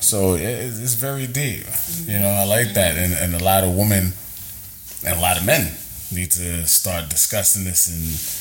So 0.01 0.33
it's 0.33 0.95
very 0.95 1.27
deep. 1.27 1.63
You 2.05 2.19
know, 2.19 2.29
I 2.29 2.43
like 2.45 2.73
that, 2.73 2.97
and 2.97 3.13
and 3.13 3.39
a 3.39 3.43
lot 3.43 3.63
of 3.63 3.75
women 3.75 4.13
and 5.05 5.17
a 5.17 5.21
lot 5.21 5.37
of 5.37 5.45
men 5.45 5.73
need 6.11 6.31
to 6.31 6.67
start 6.67 7.09
discussing 7.09 7.63
this 7.63 7.87
and 7.87 8.40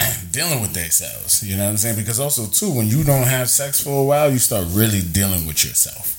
dealing 0.30 0.60
with 0.60 0.72
themselves. 0.72 1.42
You 1.42 1.56
know 1.56 1.64
what 1.64 1.70
I'm 1.70 1.76
saying? 1.76 1.96
Because 1.96 2.20
also 2.20 2.46
too, 2.46 2.70
when 2.70 2.86
you 2.86 3.04
don't 3.04 3.26
have 3.26 3.48
sex 3.48 3.82
for 3.82 4.02
a 4.02 4.04
while, 4.04 4.30
you 4.30 4.38
start 4.38 4.66
really 4.70 5.00
dealing 5.00 5.46
with 5.46 5.64
yourself. 5.64 6.14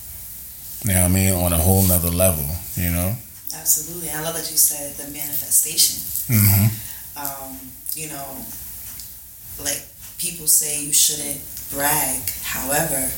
You 0.84 0.93
know 0.93 1.01
what 1.01 1.12
I 1.12 1.13
mean? 1.13 1.34
On 1.34 1.53
a 1.53 1.57
whole 1.57 1.84
nother 1.84 2.10
level, 2.10 2.46
you 2.75 2.91
know? 2.91 3.15
Absolutely. 3.53 4.10
I 4.10 4.22
love 4.22 4.36
that 4.36 4.50
you 4.51 4.57
said 4.57 4.96
the 4.96 5.12
manifestation. 5.12 6.01
Mm-hmm. 6.29 6.67
Um, 7.17 7.57
you 7.96 8.10
know, 8.10 8.38
like 9.63 9.81
people 10.17 10.48
say 10.48 10.84
you 10.84 10.93
shouldn't 10.93 11.41
brag. 11.72 12.22
However, 12.43 13.10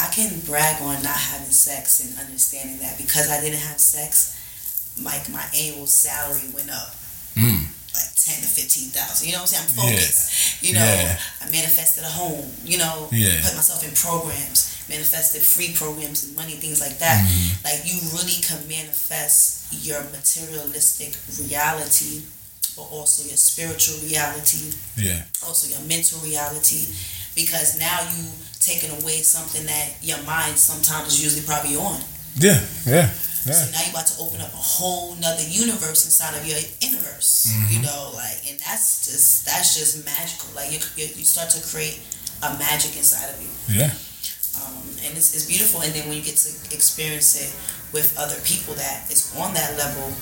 I 0.00 0.08
can 0.12 0.40
brag 0.40 0.80
on 0.82 1.02
not 1.02 1.16
having 1.16 1.50
sex 1.50 2.00
and 2.04 2.26
understanding 2.26 2.78
that 2.78 2.96
because 2.98 3.30
I 3.30 3.40
didn't 3.40 3.60
have 3.60 3.80
sex, 3.80 4.36
like 5.02 5.28
my 5.32 5.44
annual 5.56 5.86
salary 5.86 6.48
went 6.54 6.70
up. 6.70 6.94
Mm 7.34 7.79
like 7.94 8.10
ten 8.14 8.38
to 8.38 8.48
fifteen 8.48 8.90
thousand. 8.90 9.26
You 9.26 9.34
know 9.34 9.42
what 9.42 9.52
I'm 9.52 9.66
saying? 9.66 9.66
I'm 9.66 9.90
focused. 9.90 10.62
Yeah. 10.62 10.68
You 10.68 10.72
know, 10.78 10.86
yeah. 10.86 11.18
I 11.42 11.44
manifested 11.50 12.04
a 12.04 12.12
home. 12.12 12.46
You 12.64 12.78
know, 12.78 13.08
yeah. 13.10 13.42
put 13.42 13.56
myself 13.56 13.82
in 13.82 13.90
programs, 13.94 14.76
manifested 14.88 15.42
free 15.42 15.74
programs 15.74 16.24
and 16.24 16.36
money, 16.36 16.54
things 16.60 16.80
like 16.80 16.98
that. 16.98 17.24
Mm-hmm. 17.26 17.64
Like 17.66 17.80
you 17.84 17.98
really 18.14 18.38
can 18.42 18.62
manifest 18.68 19.72
your 19.82 20.02
materialistic 20.14 21.14
reality, 21.42 22.22
but 22.76 22.86
also 22.90 23.26
your 23.26 23.38
spiritual 23.38 23.98
reality. 24.06 24.74
Yeah. 24.96 25.22
Also 25.46 25.70
your 25.70 25.82
mental 25.86 26.20
reality, 26.20 26.86
because 27.34 27.78
now 27.78 27.98
you 28.16 28.26
taking 28.60 28.90
away 29.02 29.22
something 29.24 29.64
that 29.66 29.96
your 30.02 30.20
mind 30.22 30.58
sometimes 30.58 31.14
is 31.14 31.24
usually 31.24 31.46
probably 31.46 31.76
on. 31.76 31.98
Yeah. 32.36 32.60
Yeah. 32.86 33.10
Yeah. 33.46 33.56
So 33.56 33.72
now 33.72 33.80
you're 33.80 33.96
about 33.96 34.06
to 34.12 34.20
open 34.20 34.40
up 34.40 34.52
a 34.52 34.60
whole 34.60 35.14
nother 35.16 35.46
universe 35.48 36.04
inside 36.04 36.36
of 36.36 36.44
your 36.44 36.60
universe. 36.80 37.48
Mm-hmm. 37.48 37.72
You 37.72 37.80
know, 37.88 38.12
like, 38.14 38.44
and 38.48 38.58
that's 38.60 39.04
just 39.08 39.46
that's 39.46 39.78
just 39.78 40.04
magical. 40.04 40.52
Like 40.54 40.72
you, 40.72 40.80
you 40.96 41.24
start 41.24 41.50
to 41.56 41.60
create 41.64 42.00
a 42.42 42.56
magic 42.58 42.96
inside 42.96 43.32
of 43.32 43.40
you. 43.40 43.52
Yeah. 43.68 43.92
Um, 44.60 44.82
and 45.06 45.16
it's, 45.16 45.32
it's 45.32 45.46
beautiful. 45.46 45.80
And 45.80 45.92
then 45.92 46.08
when 46.08 46.18
you 46.18 46.24
get 46.24 46.36
to 46.36 46.50
experience 46.74 47.38
it 47.38 47.52
with 47.92 48.18
other 48.18 48.36
people 48.44 48.74
that 48.74 49.10
is 49.10 49.32
on 49.38 49.54
that 49.54 49.76
level, 49.78 50.12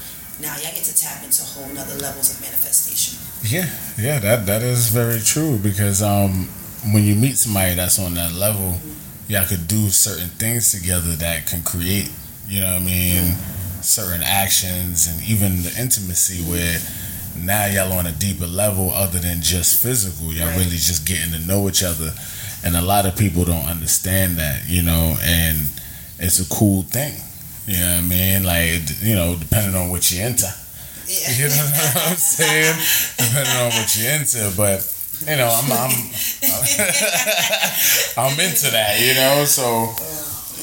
now 0.41 0.55
y'all 0.57 0.75
get 0.75 0.85
to 0.85 0.95
tap 0.95 1.25
into 1.25 1.43
whole 1.43 1.67
nother 1.75 1.97
levels 1.99 2.35
of 2.35 2.41
manifestation. 2.41 3.19
Yeah, 3.43 3.67
yeah, 3.99 4.19
that 4.21 4.47
that 4.47 4.63
is 4.63 4.89
very 4.89 5.21
true 5.21 5.59
because 5.59 6.03
um, 6.03 6.49
when 6.93 7.05
you 7.05 7.15
meet 7.15 7.37
somebody 7.37 7.75
that's 7.75 7.99
on 7.99 8.15
that 8.15 8.33
level, 8.33 8.79
mm-hmm. 8.79 9.33
y'all 9.33 9.47
could 9.47 9.67
do 9.67 9.89
certain 9.89 10.29
things 10.29 10.71
together 10.73 11.13
that 11.17 11.47
can 11.47 11.63
create, 11.63 12.11
you 12.49 12.61
know 12.61 12.73
what 12.73 12.83
I 12.83 12.85
mean, 12.85 13.35
certain 13.83 14.23
actions 14.23 15.07
and 15.07 15.23
even 15.29 15.63
the 15.63 15.75
intimacy 15.79 16.43
where 16.51 16.79
now 17.37 17.67
y'all 17.67 17.93
on 17.93 18.07
a 18.07 18.13
deeper 18.13 18.47
level 18.47 18.91
other 18.93 19.19
than 19.21 19.41
just 19.43 19.81
physical. 19.83 20.33
Y'all 20.33 20.49
Right. 20.49 20.57
really 20.59 20.77
just 20.77 21.05
getting 21.07 21.31
to 21.33 21.39
know 21.39 21.69
each 21.69 21.83
other. 21.83 22.13
And 22.65 22.77
a 22.77 22.83
lot 22.83 23.07
of 23.07 23.15
people 23.17 23.45
don't 23.45 23.67
understand 23.67 24.37
that, 24.39 24.69
you 24.69 24.83
know, 24.83 25.17
and 25.23 25.69
it's 26.19 26.41
a 26.41 26.45
cool 26.53 26.83
thing. 26.83 27.15
You 27.67 27.77
know 27.79 27.91
what 27.97 27.99
I 27.99 28.01
mean? 28.01 28.43
Like, 28.45 28.83
you 29.03 29.15
know, 29.15 29.37
depending 29.37 29.75
on 29.77 29.91
what 29.91 30.11
you're 30.11 30.27
into. 30.27 30.53
Yeah. 31.07 31.31
You 31.31 31.49
know 31.49 31.65
what 31.65 31.97
I'm 32.11 32.17
saying? 32.17 32.77
Depending 33.17 33.57
on 33.57 33.71
what 33.73 33.97
you're 33.97 34.13
into, 34.13 34.53
but 34.57 34.95
you 35.27 35.37
know, 35.37 35.49
I'm 35.49 35.73
I'm 35.73 35.91
I'm 38.17 38.39
into 38.41 38.71
that, 38.71 38.99
you 39.01 39.15
know. 39.15 39.45
So 39.45 39.95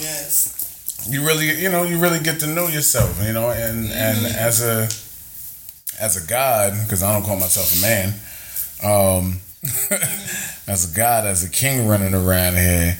yes. 0.02 0.52
You 1.08 1.26
really, 1.26 1.62
you 1.62 1.70
know, 1.70 1.84
you 1.84 2.00
really 2.00 2.20
get 2.20 2.40
to 2.42 2.48
know 2.48 2.68
yourself, 2.68 3.22
you 3.26 3.34
know, 3.34 3.50
and 3.50 3.92
and 3.92 4.26
as 4.26 4.62
a 4.64 4.84
as 6.00 6.22
a 6.22 6.28
god, 6.28 6.74
because 6.84 7.04
I 7.04 7.14
don't 7.14 7.24
call 7.24 7.40
myself 7.40 7.78
a 7.78 7.82
man, 7.82 8.14
um, 8.84 9.40
as 10.68 10.92
a 10.92 10.96
god, 10.96 11.26
as 11.26 11.44
a 11.44 11.50
king 11.50 11.88
running 11.88 12.14
around 12.14 12.56
here, 12.56 12.98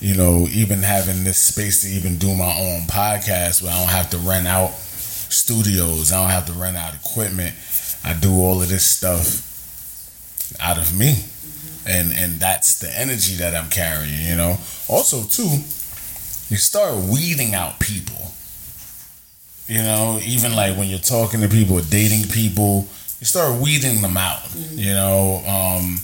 you 0.00 0.14
know, 0.14 0.46
even 0.52 0.80
having 0.82 1.24
this 1.24 1.38
space 1.38 1.82
to 1.82 1.88
even 1.88 2.18
do 2.18 2.34
my 2.34 2.56
own 2.58 2.82
podcast 2.82 3.62
where 3.62 3.72
I 3.72 3.78
don't 3.80 3.90
have 3.90 4.10
to 4.10 4.18
rent 4.18 4.46
out 4.46 4.70
studios, 4.72 6.12
I 6.12 6.20
don't 6.20 6.30
have 6.30 6.46
to 6.46 6.52
rent 6.52 6.76
out 6.76 6.94
equipment. 6.94 7.54
I 8.04 8.12
do 8.12 8.32
all 8.40 8.62
of 8.62 8.68
this 8.68 8.84
stuff 8.84 9.42
out 10.60 10.78
of 10.78 10.96
me. 10.96 11.24
And 11.88 12.12
and 12.12 12.40
that's 12.40 12.80
the 12.80 12.90
energy 12.98 13.36
that 13.36 13.54
I'm 13.54 13.70
carrying, 13.70 14.26
you 14.26 14.36
know. 14.36 14.58
Also 14.88 15.22
too, 15.22 15.62
you 16.48 16.56
start 16.56 16.94
weeding 16.96 17.54
out 17.54 17.80
people. 17.80 18.32
You 19.68 19.82
know, 19.82 20.20
even 20.24 20.54
like 20.54 20.76
when 20.76 20.88
you're 20.88 20.98
talking 21.00 21.40
to 21.40 21.48
people, 21.48 21.80
dating 21.80 22.30
people, 22.30 22.86
you 23.18 23.26
start 23.26 23.60
weeding 23.60 24.00
them 24.00 24.16
out. 24.16 24.42
Mm-hmm. 24.42 24.78
You 24.78 24.92
know, 24.94 25.42
um, 25.46 25.98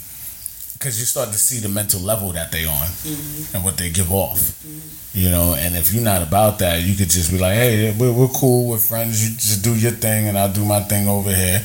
because 0.74 0.98
you 0.98 1.06
start 1.06 1.28
to 1.28 1.38
see 1.38 1.60
the 1.60 1.68
mental 1.68 2.00
level 2.00 2.30
that 2.32 2.50
they 2.50 2.64
on 2.64 2.86
mm-hmm. 3.06 3.54
and 3.54 3.64
what 3.64 3.76
they 3.76 3.90
give 3.90 4.10
off. 4.10 4.40
Mm-hmm. 4.66 5.18
You 5.18 5.30
know, 5.30 5.54
and 5.56 5.76
if 5.76 5.92
you're 5.92 6.02
not 6.02 6.22
about 6.22 6.58
that, 6.58 6.82
you 6.82 6.96
could 6.96 7.10
just 7.10 7.30
be 7.30 7.38
like, 7.38 7.54
"Hey, 7.54 7.94
we're, 7.96 8.12
we're 8.12 8.28
cool, 8.28 8.68
we're 8.68 8.78
friends. 8.78 9.22
You 9.22 9.36
just 9.36 9.62
do 9.62 9.76
your 9.76 9.92
thing, 9.92 10.26
and 10.26 10.36
I'll 10.36 10.52
do 10.52 10.64
my 10.64 10.80
thing 10.80 11.06
over 11.06 11.30
here." 11.30 11.64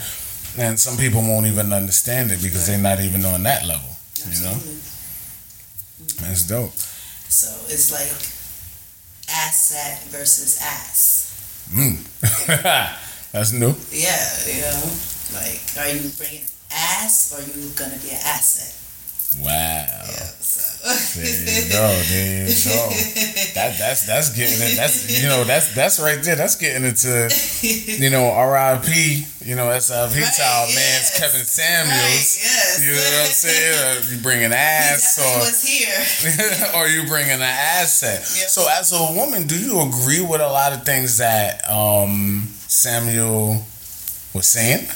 And 0.59 0.77
some 0.77 0.97
people 0.97 1.21
won't 1.21 1.45
even 1.47 1.71
understand 1.71 2.31
it 2.31 2.43
because 2.43 2.67
they're 2.67 2.77
not 2.77 2.99
even 2.99 3.25
on 3.25 3.41
that 3.43 3.65
level. 3.65 3.89
You 4.17 4.43
know, 4.43 4.51
Absolutely. 4.51 6.27
that's 6.27 6.47
dope. 6.47 6.73
So 6.73 7.47
it's 7.73 7.91
like 7.91 8.36
asset 9.29 10.03
versus 10.09 10.59
ass. 10.61 11.27
Mm. 11.73 11.99
that's 13.31 13.51
new. 13.51 13.75
Yeah, 13.91 14.23
you 14.47 14.61
know, 14.61 14.83
like 15.33 15.61
are 15.77 15.89
you 15.91 16.09
bringing 16.17 16.45
ass 16.71 17.33
or 17.33 17.43
are 17.43 17.47
you 17.47 17.69
gonna 17.75 17.97
be 17.99 18.11
an 18.11 18.21
asset? 18.23 18.73
Wow. 19.39 19.49
Yeah. 19.51 20.31
So 20.39 21.19
There 21.19 21.27
you 21.27 21.69
go. 21.71 21.87
There 22.09 22.47
you 22.47 22.55
go. 22.63 22.89
That 23.55 23.77
that's 23.77 24.05
that's 24.07 24.29
getting 24.35 24.55
it. 24.61 24.75
That's 24.77 25.21
you 25.21 25.27
know 25.27 25.43
that's 25.43 25.75
that's 25.75 25.99
right 25.99 26.21
there. 26.23 26.35
That's 26.35 26.55
getting 26.55 26.85
into 26.87 27.29
you 27.61 28.09
know 28.09 28.31
R.I.P. 28.31 29.25
You 29.43 29.55
know 29.55 29.77
SIP 29.79 29.95
Right, 29.95 30.15
man's 30.15 30.75
yes. 30.75 31.19
Kevin 31.19 31.39
Right, 31.39 31.47
Samuels. 31.47 32.39
yes. 32.43 32.83
You 32.83 32.91
know 32.91 33.03
what 33.03 33.25
I'm 33.27 33.35
saying? 33.35 34.05
Or 34.05 34.15
you 34.15 34.21
bringing 34.23 34.49
He 34.51 34.55
ass 34.55 35.19
or 35.19 35.39
was 35.39 35.63
here. 35.63 36.71
or 36.75 36.87
you 36.87 37.07
bringing 37.07 37.35
an 37.35 37.41
asset. 37.41 38.19
Yeah. 38.19 38.47
So 38.47 38.67
as 38.71 38.91
a 38.93 39.13
woman, 39.13 39.45
do 39.47 39.57
you 39.59 39.81
agree 39.81 40.21
with 40.21 40.41
a 40.41 40.47
lot 40.47 40.73
of 40.73 40.83
things 40.85 41.17
that 41.17 41.61
um, 41.69 42.47
Samuel 42.67 43.63
was 44.33 44.47
saying? 44.47 44.87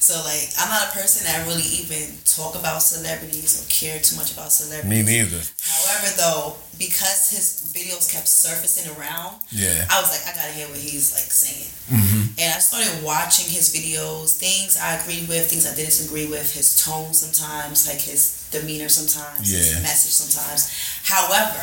So 0.00 0.16
like 0.24 0.48
I'm 0.58 0.68
not 0.72 0.88
a 0.88 0.92
person 0.96 1.24
that 1.28 1.46
really 1.46 1.68
even 1.84 2.16
talk 2.24 2.56
about 2.56 2.80
celebrities 2.82 3.60
or 3.60 3.68
care 3.68 4.00
too 4.00 4.16
much 4.16 4.32
about 4.32 4.50
celebrities. 4.50 4.88
Me 4.88 5.04
neither. 5.04 5.44
However, 5.60 6.08
though, 6.16 6.56
because 6.80 7.28
his 7.28 7.68
videos 7.76 8.08
kept 8.10 8.26
surfacing 8.26 8.88
around, 8.96 9.44
Yeah. 9.52 9.84
I 9.92 10.00
was 10.00 10.08
like, 10.10 10.24
I 10.24 10.32
gotta 10.34 10.52
hear 10.56 10.66
what 10.68 10.78
he's 10.80 11.12
like 11.12 11.28
saying. 11.30 11.68
hmm 11.92 12.32
And 12.40 12.48
I 12.48 12.58
started 12.64 13.04
watching 13.04 13.52
his 13.52 13.68
videos, 13.76 14.40
things 14.40 14.78
I 14.80 14.96
agreed 14.96 15.28
with, 15.28 15.50
things 15.52 15.68
I 15.68 15.76
didn't 15.76 16.00
agree 16.08 16.26
with, 16.26 16.48
his 16.54 16.80
tone 16.82 17.12
sometimes, 17.12 17.86
like 17.86 18.00
his 18.00 18.48
demeanor 18.50 18.88
sometimes, 18.88 19.52
his 19.52 19.72
Yeah. 19.76 19.80
message 19.84 20.16
sometimes. 20.16 20.72
However, 21.04 21.60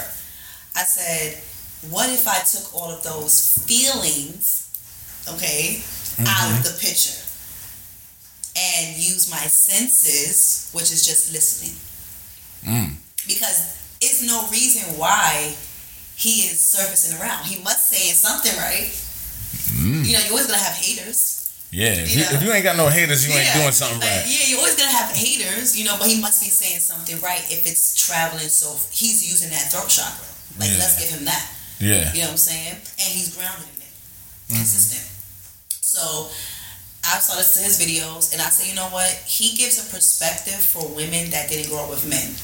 I 0.77 0.83
said, 0.85 1.41
what 1.89 2.09
if 2.13 2.27
I 2.29 2.37
took 2.45 2.69
all 2.77 2.91
of 2.93 3.01
those 3.01 3.57
feelings, 3.65 4.69
okay, 5.27 5.81
out 6.21 6.51
of 6.53 6.63
the 6.63 6.77
picture 6.79 7.17
and 8.57 8.97
use 8.97 9.29
my 9.29 9.45
senses, 9.45 10.69
which 10.73 10.89
is 10.91 11.05
just 11.05 11.31
listening? 11.33 11.77
Mm. 12.65 12.95
Because 13.27 13.77
it's 14.01 14.25
no 14.25 14.47
reason 14.49 14.97
why 14.97 15.53
he 16.15 16.49
is 16.49 16.57
surfacing 16.59 17.19
around. 17.21 17.45
He 17.45 17.61
must 17.63 17.89
say 17.89 18.09
something 18.17 18.55
right. 18.57 18.89
Mm. 19.77 20.05
You 20.05 20.13
know, 20.17 20.19
you're 20.25 20.31
always 20.33 20.47
gonna 20.47 20.57
have 20.63 20.73
haters. 20.73 21.35
Yeah. 21.69 21.93
If 21.99 22.15
You 22.15 22.23
if 22.23 22.41
you 22.43 22.51
ain't 22.51 22.63
got 22.63 22.77
no 22.77 22.87
haters, 22.89 23.27
you 23.27 23.33
ain't 23.35 23.53
doing 23.53 23.71
something 23.75 23.99
like, 23.99 24.09
right. 24.09 24.25
Yeah, 24.25 24.47
you're 24.49 24.59
always 24.59 24.75
gonna 24.79 24.89
have 24.91 25.11
haters, 25.13 25.77
you 25.77 25.83
know, 25.85 25.95
but 25.99 26.07
he 26.07 26.19
must 26.19 26.41
be 26.41 26.49
saying 26.49 26.79
something 26.79 27.19
right 27.21 27.43
if 27.51 27.67
it's 27.67 27.93
traveling. 27.93 28.47
So 28.49 28.73
he's 28.89 29.21
using 29.27 29.49
that 29.51 29.69
throat 29.71 29.89
chakra. 29.91 30.25
Like, 30.57 30.71
Yeah. 30.71 30.79
let's 30.81 30.97
give 30.97 31.09
him 31.13 31.25
that. 31.25 31.43
Yeah. 31.79 32.09
You 32.13 32.19
know 32.25 32.33
what 32.33 32.41
I'm 32.41 32.47
saying? 32.49 32.73
And 32.73 33.09
he's 33.13 33.35
grounded 33.35 33.67
in 33.75 33.81
it, 33.83 33.93
Mm-hmm. 34.49 34.55
consistent. 34.63 35.05
So 35.83 36.31
I 37.07 37.19
saw 37.23 37.39
this 37.39 37.55
to 37.55 37.63
his 37.63 37.79
videos, 37.79 38.33
and 38.35 38.41
I 38.41 38.51
said, 38.51 38.67
you 38.67 38.75
know 38.75 38.91
what? 38.91 39.07
He 39.23 39.55
gives 39.55 39.79
a 39.79 39.87
perspective 39.87 40.59
for 40.59 40.83
women 40.91 41.31
that 41.31 41.47
didn't 41.47 41.71
grow 41.71 41.87
up 41.87 41.89
with 41.89 42.03
men. 42.03 42.35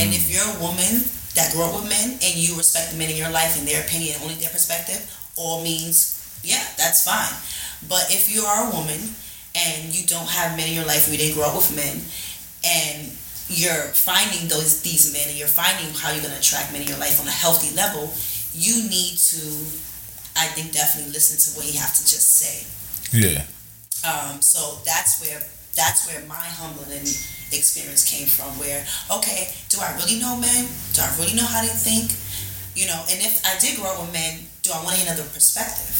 And 0.00 0.08
mm. 0.08 0.16
if 0.16 0.32
you're 0.32 0.46
a 0.56 0.60
woman 0.60 1.04
that 1.36 1.52
grew 1.52 1.68
up 1.68 1.76
with 1.76 1.92
men 1.92 2.16
and 2.16 2.34
you 2.34 2.56
respect 2.56 2.92
the 2.92 2.96
men 2.96 3.12
in 3.12 3.20
your 3.20 3.30
life 3.30 3.60
and 3.60 3.68
their 3.68 3.84
opinion, 3.84 4.16
and 4.16 4.24
only 4.24 4.40
their 4.40 4.48
perspective, 4.48 5.04
all 5.36 5.60
means, 5.60 6.16
yeah, 6.40 6.64
that's 6.80 7.04
fine. 7.04 7.36
But 7.92 8.08
if 8.08 8.32
you 8.32 8.48
are 8.48 8.68
a 8.68 8.72
woman 8.72 9.00
and 9.52 9.92
you 9.92 10.08
don't 10.08 10.28
have 10.28 10.56
men 10.56 10.68
in 10.68 10.74
your 10.74 10.88
life 10.88 11.04
and 11.04 11.12
you 11.12 11.20
didn't 11.20 11.36
grow 11.36 11.52
up 11.52 11.60
with 11.60 11.76
men, 11.76 12.00
and 12.64 13.12
you're 13.52 13.92
finding 13.92 14.48
those 14.48 14.80
these 14.80 15.12
men 15.12 15.28
and 15.28 15.36
you're 15.36 15.50
finding 15.50 15.92
how 15.92 16.12
you're 16.12 16.22
gonna 16.22 16.38
attract 16.38 16.72
men 16.72 16.82
in 16.82 16.88
your 16.88 16.98
life 16.98 17.20
on 17.20 17.26
a 17.26 17.34
healthy 17.34 17.74
level, 17.76 18.08
you 18.56 18.88
need 18.88 19.18
to, 19.18 19.44
I 20.40 20.48
think, 20.56 20.72
definitely 20.72 21.12
listen 21.12 21.36
to 21.36 21.58
what 21.58 21.66
he 21.66 21.76
has 21.76 22.00
to 22.00 22.04
just 22.06 22.40
say. 22.40 22.64
Yeah. 23.12 23.44
Um, 24.04 24.40
so 24.40 24.80
that's 24.84 25.20
where 25.20 25.40
that's 25.76 26.08
where 26.08 26.20
my 26.26 26.40
humbling 26.40 27.04
experience 27.52 28.08
came 28.08 28.26
from. 28.26 28.56
Where 28.58 28.84
okay, 29.10 29.52
do 29.68 29.78
I 29.80 29.94
really 30.00 30.18
know 30.20 30.36
men? 30.36 30.68
Do 30.92 31.02
I 31.02 31.10
really 31.18 31.36
know 31.36 31.46
how 31.46 31.60
they 31.60 31.72
think? 31.72 32.12
You 32.74 32.88
know, 32.88 33.00
and 33.10 33.18
if 33.20 33.44
I 33.44 33.58
did 33.58 33.76
grow 33.76 33.92
up 33.92 34.00
with 34.00 34.12
men, 34.12 34.46
do 34.62 34.70
I 34.72 34.82
want 34.82 35.00
another 35.02 35.26
perspective? 35.34 35.90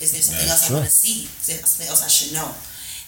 Is 0.00 0.12
there 0.12 0.22
something 0.22 0.48
That's 0.48 0.66
else 0.66 0.66
true. 0.66 0.76
I 0.76 0.80
want 0.80 0.90
to 0.90 0.94
see? 0.94 1.28
Is 1.28 1.46
there 1.46 1.58
something 1.62 1.88
else 1.88 2.02
I 2.02 2.10
should 2.10 2.32
know? 2.34 2.50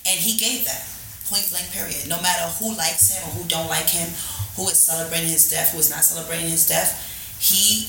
And 0.05 0.17
he 0.21 0.37
gave 0.37 0.67
that 0.67 0.85
point 1.27 1.49
blank. 1.51 1.73
Period. 1.73 2.07
No 2.07 2.21
matter 2.21 2.45
who 2.61 2.77
likes 2.77 3.11
him 3.11 3.23
or 3.25 3.33
who 3.41 3.49
don't 3.49 3.67
like 3.67 3.89
him, 3.89 4.07
who 4.55 4.69
is 4.69 4.79
celebrating 4.79 5.31
his 5.31 5.49
death, 5.51 5.73
who 5.73 5.81
is 5.81 5.91
not 5.91 6.05
celebrating 6.05 6.51
his 6.51 6.69
death, 6.69 6.95
he 7.41 7.89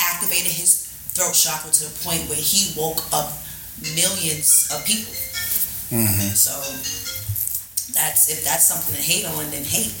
activated 0.00 0.52
his 0.52 0.86
throat 1.12 1.34
chakra 1.34 1.70
to 1.72 1.84
the 1.88 1.94
point 2.04 2.28
where 2.28 2.40
he 2.40 2.72
woke 2.78 3.00
up 3.12 3.32
millions 3.80 4.68
of 4.72 4.84
people. 4.84 5.12
Hmm 5.90 6.34
So 6.34 6.52
that's 7.92 8.28
if 8.30 8.44
that's 8.44 8.66
something 8.66 8.94
to 8.94 9.02
hate 9.02 9.24
on, 9.26 9.50
then 9.50 9.64
hate. 9.64 9.94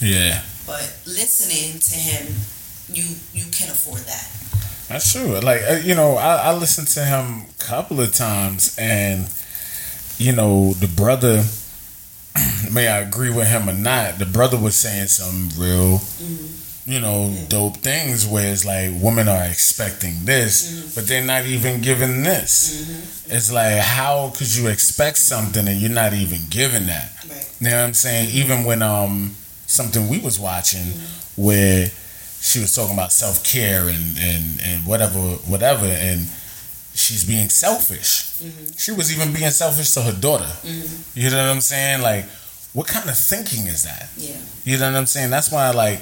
Yeah. 0.00 0.42
But 0.66 0.92
listening 1.06 1.78
to 1.80 1.94
him, 1.94 2.34
you 2.88 3.04
you 3.32 3.44
can 3.50 3.70
afford 3.70 4.00
that. 4.06 4.30
That's 4.88 5.12
true. 5.12 5.38
Like 5.40 5.62
uh, 5.68 5.80
you 5.84 5.94
know, 5.94 6.16
I, 6.16 6.50
I 6.50 6.52
listened 6.54 6.88
to 6.88 7.04
him 7.04 7.46
a 7.48 7.62
couple 7.62 8.00
of 8.00 8.14
times, 8.14 8.76
and 8.78 9.28
you 10.18 10.32
know, 10.32 10.72
the 10.74 10.88
brother. 10.88 11.44
May 12.72 12.88
I 12.88 12.98
agree 12.98 13.30
with 13.30 13.46
him 13.46 13.68
or 13.68 13.74
not? 13.74 14.18
The 14.18 14.26
brother 14.26 14.58
was 14.58 14.74
saying 14.74 15.06
some 15.06 15.50
real, 15.56 16.00
you 16.86 17.00
know, 17.00 17.34
dope 17.48 17.78
things. 17.78 18.26
Where 18.26 18.52
it's 18.52 18.64
like 18.64 18.90
women 19.02 19.28
are 19.28 19.44
expecting 19.44 20.24
this, 20.24 20.62
mm-hmm. 20.62 20.94
but 20.94 21.06
they're 21.06 21.24
not 21.24 21.46
even 21.46 21.80
giving 21.80 22.22
this. 22.22 22.82
Mm-hmm. 22.82 23.36
It's 23.36 23.52
like 23.52 23.78
how 23.78 24.32
could 24.36 24.54
you 24.54 24.68
expect 24.68 25.18
something 25.18 25.66
and 25.66 25.80
you're 25.80 25.90
not 25.90 26.12
even 26.12 26.40
giving 26.50 26.86
that? 26.86 27.10
Right. 27.28 27.56
You 27.60 27.70
know 27.70 27.78
what 27.78 27.86
I'm 27.86 27.94
saying? 27.94 28.30
Even 28.32 28.64
when 28.64 28.82
um 28.82 29.34
something 29.66 30.08
we 30.08 30.18
was 30.18 30.38
watching 30.38 30.84
mm-hmm. 30.84 31.42
where 31.42 31.90
she 32.40 32.60
was 32.60 32.74
talking 32.74 32.94
about 32.94 33.10
self 33.12 33.42
care 33.42 33.88
and, 33.88 34.18
and, 34.20 34.60
and 34.62 34.86
whatever 34.86 35.18
whatever 35.48 35.86
and 35.86 36.28
she's 36.94 37.24
being 37.24 37.48
selfish. 37.48 38.30
She 38.76 38.92
was 38.92 39.10
even 39.12 39.32
being 39.32 39.50
selfish 39.50 39.94
to 39.94 40.02
her 40.02 40.12
daughter. 40.12 40.50
You 41.14 41.30
know 41.30 41.38
what 41.38 41.50
I'm 41.50 41.60
saying? 41.60 42.02
Like 42.02 42.26
what 42.74 42.86
kind 42.86 43.08
of 43.08 43.16
thinking 43.16 43.66
is 43.66 43.84
that? 43.84 44.10
Yeah. 44.16 44.36
You 44.64 44.78
know 44.78 44.90
what 44.90 44.98
I'm 44.98 45.06
saying? 45.06 45.30
That's 45.30 45.50
why 45.50 45.70
like 45.70 46.00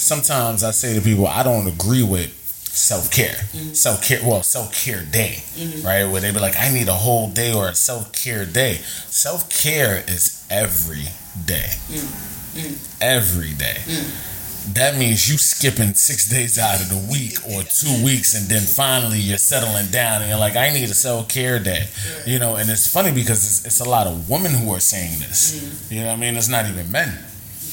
sometimes 0.00 0.64
I 0.64 0.70
say 0.70 0.94
to 0.94 1.00
people, 1.00 1.26
I 1.26 1.42
don't 1.42 1.66
agree 1.66 2.02
with 2.02 2.32
self 2.72 3.10
care. 3.10 3.34
Mm-hmm. 3.52 3.72
Self 3.74 4.02
care, 4.02 4.20
well, 4.22 4.42
self 4.42 4.74
care 4.74 5.04
day, 5.04 5.42
mm-hmm. 5.54 5.86
right? 5.86 6.04
Where 6.04 6.20
they 6.20 6.32
be 6.32 6.40
like, 6.40 6.58
I 6.58 6.72
need 6.72 6.88
a 6.88 6.94
whole 6.94 7.30
day 7.30 7.52
or 7.52 7.68
a 7.68 7.74
self 7.74 8.12
care 8.12 8.46
day. 8.46 8.74
Self 9.08 9.48
care 9.50 10.04
is 10.08 10.46
every 10.50 11.08
day. 11.44 11.70
Mm-hmm. 11.88 13.02
Every 13.02 13.54
day. 13.54 13.76
Mm. 13.86 14.74
That 14.74 14.98
means 14.98 15.30
you 15.30 15.38
skipping 15.38 15.94
six 15.94 16.28
days 16.28 16.58
out 16.58 16.80
of 16.80 16.88
the 16.90 17.08
week 17.10 17.38
or 17.48 17.62
two 17.62 18.04
weeks, 18.04 18.34
and 18.34 18.48
then 18.48 18.60
finally 18.60 19.18
you're 19.18 19.38
settling 19.38 19.86
down, 19.90 20.20
and 20.20 20.28
you're 20.28 20.38
like, 20.38 20.56
I 20.56 20.70
need 20.72 20.90
a 20.90 20.94
self 20.94 21.28
care 21.28 21.58
day, 21.58 21.86
you 22.26 22.38
know. 22.38 22.56
And 22.56 22.68
it's 22.68 22.92
funny 22.92 23.12
because 23.12 23.44
it's, 23.44 23.66
it's, 23.66 23.80
a 23.80 23.88
lot 23.88 24.06
of 24.06 24.28
women 24.28 24.52
who 24.52 24.72
are 24.74 24.80
saying 24.80 25.18
this. 25.20 25.54
Mm-hmm. 25.54 25.94
You 25.94 26.00
know 26.00 26.06
what 26.08 26.12
I 26.12 26.16
mean? 26.16 26.36
It's 26.36 26.48
not 26.48 26.66
even 26.66 26.90
men. 26.90 27.18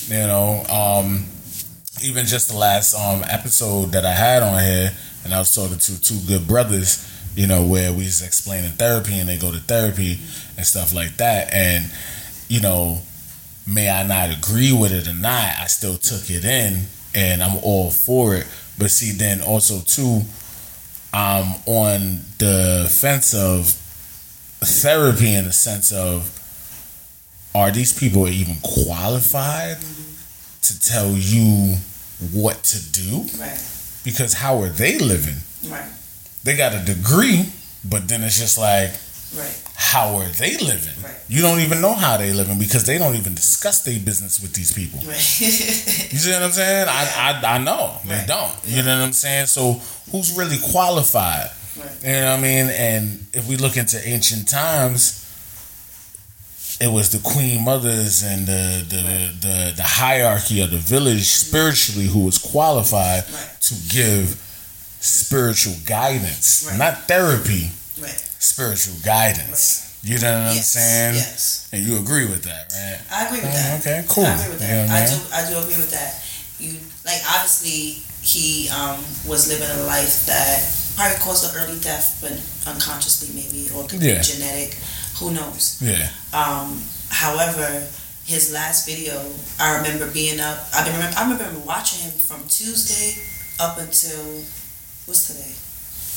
You 0.08 0.28
know, 0.28 0.63
um, 0.70 1.26
even 2.04 2.26
just 2.26 2.50
the 2.50 2.58
last 2.58 2.94
um, 2.96 3.24
episode 3.30 3.92
that 3.92 4.06
I 4.06 4.14
had 4.14 4.44
on 4.44 4.62
here, 4.62 4.92
and 5.24 5.34
I 5.34 5.40
was 5.40 5.54
talking 5.54 5.78
to 5.78 6.02
two 6.02 6.20
good 6.28 6.48
brothers, 6.48 7.06
you 7.36 7.48
know, 7.48 7.64
where 7.64 7.92
we 7.92 8.04
was 8.04 8.22
explaining 8.22 8.72
therapy 8.72 9.20
and 9.20 9.28
they 9.28 9.38
go 9.38 9.52
to 9.52 9.60
therapy 9.60 10.20
and 10.56 10.66
stuff 10.66 10.94
like 10.94 11.18
that. 11.18 11.54
And, 11.54 11.92
you 12.48 12.62
know, 12.62 13.00
may 13.68 13.90
I 13.90 14.06
not 14.06 14.30
agree 14.36 14.72
with 14.72 14.92
it 14.92 15.08
or 15.08 15.14
not, 15.14 15.60
I 15.60 15.68
still 15.68 15.98
took 15.98 16.30
it 16.30 16.46
in 16.46 16.86
and 17.14 17.44
I'm 17.44 17.58
all 17.64 17.92
for 17.92 18.36
it. 18.36 18.48
But 18.80 18.92
see, 18.92 19.12
then 19.12 19.42
also, 19.42 19.80
too, 19.80 20.22
I'm 21.14 21.56
on 21.66 22.22
the 22.38 22.88
fence 22.90 23.34
of 23.34 23.68
therapy 24.62 25.34
in 25.34 25.46
the 25.46 25.54
sense 25.54 25.92
of 25.92 26.34
are 27.56 27.72
these 27.72 27.98
people 27.98 28.28
even 28.28 28.58
qualified? 28.62 29.78
To 30.62 30.80
tell 30.80 31.12
you 31.12 31.78
what 32.32 32.63
to 32.63 32.91
do. 32.91 33.26
Right. 33.39 33.60
Because 34.04 34.34
how 34.34 34.62
are 34.62 34.70
they 34.70 34.98
living? 34.98 35.38
Right. 35.70 35.89
They 36.43 36.56
got 36.56 36.74
a 36.74 36.84
degree, 36.84 37.46
but 37.84 38.08
then 38.08 38.24
it's 38.24 38.39
just 38.39 38.58
like, 38.58 38.91
right. 39.38 39.63
how 39.76 40.15
are 40.15 40.30
they 40.30 40.58
living? 40.58 41.04
Right. 41.04 41.15
You 41.28 41.41
don't 41.41 41.60
even 41.60 41.82
know 41.82 41.93
how 41.93 42.17
they 42.17 42.32
living 42.32 42.58
because 42.58 42.86
they 42.86 42.98
don't 42.98 43.15
even 43.15 43.36
discuss 43.36 43.84
their 43.84 44.00
business 44.00 44.41
with 44.41 44.54
these 44.54 44.72
people. 44.72 45.00
Right. 45.00 45.08
you 45.41 45.48
see 45.52 46.32
what 46.32 46.43
I'm 46.43 46.52
saying? 46.52 46.88
I, 46.89 47.41
I, 47.43 47.56
I 47.56 47.58
know 47.58 47.98
they 48.06 48.24
don't. 48.26 48.54
You 48.65 48.84
know 48.84 48.98
what 48.98 49.06
I'm 49.06 49.13
saying? 49.13 49.48
So 49.48 49.74
who's 50.12 50.38
really 50.38 50.58
qualified? 50.72 51.50
Right. 51.78 51.91
You 52.04 52.12
know 52.12 52.32
what 52.32 52.39
I 52.39 52.41
mean? 52.41 52.67
And 52.70 53.26
if 53.34 53.48
we 53.48 53.58
look 53.58 53.78
into 53.78 54.06
ancient 54.08 54.48
times, 54.48 55.27
it 56.80 56.92
was 56.92 57.12
the 57.12 57.20
queen 57.20 57.63
mothers 57.63 58.24
and 58.24 58.46
the 58.46 58.86
the, 58.88 58.98
right. 58.98 59.34
the, 59.42 59.74
the 59.78 59.84
hierarchy 59.84 60.62
of 60.62 60.72
the 60.72 60.78
village 60.78 61.26
spiritually 61.26 62.08
who 62.08 62.26
was 62.26 62.38
qualified 62.38 63.24
right. 63.32 63.58
to 63.62 63.74
give 63.90 64.42
spiritual 65.00 65.74
guidance, 65.86 66.68
right. 66.70 66.78
not 66.78 67.08
therapy, 67.08 67.70
spiritual 68.40 68.96
guidance. 69.04 69.86
You 70.04 70.20
know 70.20 70.48
what 70.48 70.56
yes. 70.56 70.76
I'm 70.76 70.82
saying? 70.82 71.16
Yes. 71.16 71.70
And 71.74 71.84
you 71.84 71.98
agree 71.98 72.26
with 72.26 72.44
that, 72.44 72.72
right? 72.72 73.02
I 73.12 73.26
agree 73.28 73.42
with 73.42 73.54
that. 73.54 73.82
Okay, 73.82 74.06
cool. 74.08 74.26
I 74.26 74.38
agree 74.38 74.50
with 74.50 74.60
that. 74.60 74.70
You 74.70 74.88
know 74.88 74.94
I, 74.94 75.02
do. 75.04 75.18
I 75.34 75.42
do 75.50 75.54
agree 75.66 75.82
with 75.82 75.92
that. 75.92 76.22
You 76.62 76.78
like 77.04 77.22
obviously 77.28 78.06
he 78.22 78.70
um, 78.70 79.02
was 79.28 79.50
living 79.50 79.68
a 79.68 79.84
life 79.84 80.26
that 80.28 80.62
probably 80.96 81.18
caused 81.18 81.44
an 81.50 81.60
early 81.60 81.80
death, 81.80 82.22
but 82.22 82.34
unconsciously 82.70 83.34
maybe, 83.34 83.70
or 83.74 83.88
could 83.88 84.02
yeah. 84.02 84.18
be 84.18 84.24
genetic 84.24 84.78
who 85.19 85.32
knows? 85.32 85.82
Yeah. 85.82 86.10
Um, 86.34 86.82
however, 87.10 87.88
his 88.25 88.51
last 88.53 88.86
video, 88.86 89.15
I 89.60 89.77
remember 89.77 90.12
being 90.12 90.39
up. 90.39 90.60
I 90.73 90.86
remember. 90.86 91.17
I 91.17 91.23
remember 91.23 91.60
watching 91.65 92.03
him 92.03 92.12
from 92.12 92.43
Tuesday 92.47 93.21
up 93.60 93.77
until 93.77 94.43
what's 95.08 95.27
today? 95.27 95.56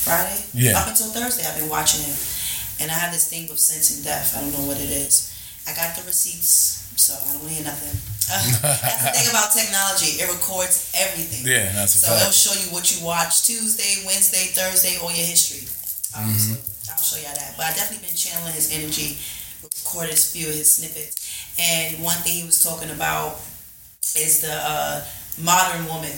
Friday. 0.01 0.43
Yeah. 0.53 0.81
Up 0.81 0.89
until 0.89 1.13
Thursday, 1.13 1.45
I've 1.47 1.61
been 1.61 1.69
watching 1.69 2.03
him, 2.03 2.17
and 2.81 2.91
I 2.91 2.95
have 2.95 3.13
this 3.13 3.29
thing 3.29 3.49
with 3.49 3.61
sensing 3.61 4.03
death. 4.03 4.37
I 4.37 4.41
don't 4.41 4.53
know 4.53 4.67
what 4.67 4.81
it 4.81 4.91
is. 4.91 5.31
I 5.69 5.77
got 5.77 5.95
the 5.95 6.03
receipts, 6.09 6.89
so 6.97 7.15
I 7.15 7.37
don't 7.37 7.47
hear 7.47 7.65
nothing. 7.65 7.95
that's 8.31 9.05
the 9.05 9.11
thing 9.13 9.29
about 9.31 9.53
technology; 9.53 10.19
it 10.19 10.27
records 10.27 10.91
everything. 10.97 11.47
Yeah, 11.47 11.73
that's 11.73 12.01
so 12.01 12.09
fact. 12.09 12.27
it'll 12.27 12.33
show 12.33 12.57
you 12.59 12.73
what 12.73 12.91
you 12.91 13.05
watched 13.05 13.47
Tuesday, 13.47 14.03
Wednesday, 14.07 14.51
Thursday, 14.51 14.97
or 14.99 15.13
your 15.13 15.27
history. 15.27 15.69
Um, 16.17 16.27
mm-hmm. 16.27 16.59
so 16.59 16.70
I'll 16.91 17.03
show 17.03 17.21
y'all 17.21 17.35
that. 17.35 17.55
But 17.57 17.67
I 17.67 17.73
definitely 17.75 18.07
been 18.07 18.17
channeling 18.17 18.53
his 18.53 18.71
energy, 18.73 19.19
recorded 19.63 20.15
a 20.15 20.17
few 20.17 20.49
of 20.49 20.55
his 20.55 20.71
snippets. 20.71 21.19
And 21.59 22.03
one 22.03 22.17
thing 22.23 22.41
he 22.41 22.47
was 22.47 22.63
talking 22.63 22.91
about 22.91 23.41
is 24.17 24.41
the 24.41 24.53
uh, 24.53 25.05
modern 25.39 25.87
woman, 25.87 26.15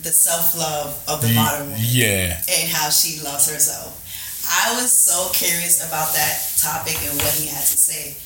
the 0.00 0.12
self 0.14 0.56
love 0.56 0.96
of 1.08 1.20
the 1.20 1.34
modern 1.34 1.70
woman. 1.70 1.80
Yeah. 1.82 2.40
And 2.48 2.68
how 2.70 2.90
she 2.90 3.22
loves 3.22 3.50
herself. 3.50 4.04
I 4.48 4.80
was 4.80 4.90
so 4.90 5.28
curious 5.34 5.84
about 5.86 6.14
that 6.14 6.40
topic 6.56 6.96
and 7.04 7.16
what 7.20 7.34
he 7.34 7.48
had 7.48 7.66
to 7.66 7.76
say. 7.76 8.16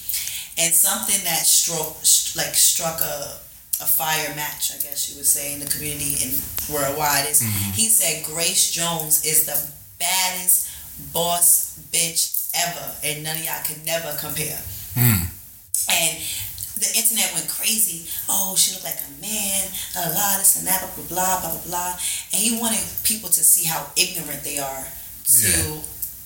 And 0.63 0.73
something 0.73 1.25
that 1.25 1.47
struck 1.47 1.97
like 2.37 2.55
struck 2.55 3.01
a 3.01 3.41
a 3.83 3.87
fire 3.87 4.33
match, 4.37 4.71
I 4.71 4.79
guess 4.79 5.11
you 5.11 5.17
would 5.17 5.27
say, 5.27 5.55
in 5.55 5.61
the 5.61 5.67
community 5.67 6.15
and 6.23 6.33
worldwide 6.71 7.27
is 7.29 7.43
mm-hmm. 7.43 7.73
he 7.73 7.89
said 7.89 8.25
Grace 8.25 8.71
Jones 8.71 9.25
is 9.27 9.45
the 9.45 9.59
baddest 9.99 10.71
boss 11.13 11.62
bitch 11.93 12.51
ever, 12.55 12.95
and 13.05 13.23
none 13.23 13.37
of 13.37 13.45
y'all 13.45 13.65
can 13.65 13.85
never 13.85 14.17
compare. 14.19 14.61
Mm. 14.95 15.29
And 15.91 16.19
the 16.77 16.91
internet 16.97 17.33
went 17.35 17.49
crazy. 17.49 18.09
Oh, 18.29 18.55
she 18.57 18.73
looked 18.73 18.85
like 18.85 18.99
a 18.99 19.21
man, 19.21 19.69
a 19.97 20.13
lot, 20.15 20.37
of 20.37 20.43
this 20.43 20.57
and 20.59 20.67
that, 20.67 20.81
blah, 20.81 21.05
blah, 21.05 21.07
blah, 21.07 21.41
blah, 21.41 21.51
blah, 21.51 21.67
blah. 21.67 21.93
And 22.33 22.41
he 22.43 22.59
wanted 22.59 22.83
people 23.05 23.29
to 23.29 23.43
see 23.43 23.67
how 23.67 23.87
ignorant 23.97 24.43
they 24.43 24.59
are 24.59 24.85
to 24.85 25.49
yeah. 25.49 25.81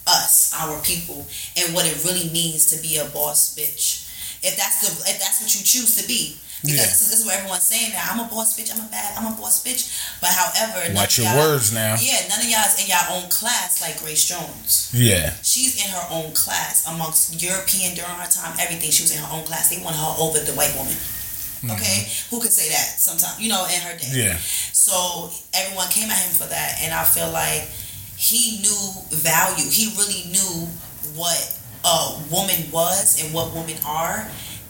us, 0.06 0.54
our 0.56 0.80
people, 0.82 1.26
and 1.56 1.74
what 1.74 1.86
it 1.86 2.04
really 2.04 2.30
means 2.30 2.66
to 2.72 2.82
be 2.82 2.96
a 2.98 3.04
boss 3.10 3.54
bitch. 3.54 4.04
If 4.42 4.56
that's 4.56 4.80
the 4.80 5.10
if 5.10 5.18
that's 5.18 5.42
what 5.42 5.54
you 5.54 5.64
choose 5.64 5.96
to 6.00 6.06
be, 6.06 6.36
because 6.66 6.82
yeah. 6.82 6.98
this, 7.08 7.14
is, 7.14 7.24
what 7.24 7.34
everyone's 7.38 7.64
saying 7.64 7.92
now. 7.92 8.02
I'm 8.10 8.20
a 8.20 8.28
boss 8.28 8.58
bitch. 8.58 8.74
I'm 8.74 8.82
a 8.82 8.90
bad. 8.90 9.14
I'm 9.16 9.30
a 9.32 9.36
boss 9.36 9.62
bitch. 9.62 9.86
But 10.20 10.34
however, 10.34 10.92
watch 10.94 11.18
your 11.18 11.30
words 11.38 11.72
now. 11.72 11.96
Yeah, 11.98 12.26
none 12.28 12.42
of 12.42 12.48
y'all 12.50 12.66
is 12.66 12.82
in 12.82 12.90
your 12.90 13.06
own 13.10 13.30
class 13.30 13.80
like 13.80 14.02
Grace 14.02 14.26
Jones. 14.26 14.90
Yeah, 14.92 15.32
she's 15.42 15.78
in 15.78 15.90
her 15.90 16.06
own 16.10 16.34
class 16.34 16.86
amongst 16.86 17.40
European 17.40 17.94
during 17.94 18.18
her 18.18 18.30
time. 18.30 18.58
Everything 18.58 18.90
she 18.90 19.06
was 19.06 19.14
in 19.14 19.22
her 19.22 19.30
own 19.32 19.44
class. 19.44 19.70
They 19.70 19.82
wanted 19.82 20.02
her 20.02 20.14
over 20.18 20.38
the 20.42 20.52
white 20.52 20.74
woman. 20.76 20.92
Mm-hmm. 20.92 21.72
Okay, 21.72 22.10
who 22.28 22.42
could 22.42 22.52
say 22.52 22.68
that? 22.68 23.00
Sometimes 23.00 23.40
you 23.40 23.48
know, 23.48 23.64
in 23.66 23.80
her 23.80 23.96
day. 23.96 24.12
Yeah. 24.12 24.36
So 24.74 25.30
everyone 25.54 25.88
came 25.88 26.10
at 26.10 26.18
him 26.18 26.34
for 26.34 26.46
that, 26.50 26.82
and 26.82 26.92
I 26.92 27.04
feel 27.04 27.30
like 27.30 27.68
he 28.16 28.60
knew 28.60 28.82
value. 29.12 29.64
He 29.70 29.94
really 29.96 30.28
knew 30.28 30.68
what 31.14 31.38
a 31.86 32.18
woman 32.30 32.70
was 32.72 33.22
and 33.22 33.32
what 33.32 33.54
women 33.54 33.76
are 33.86 34.26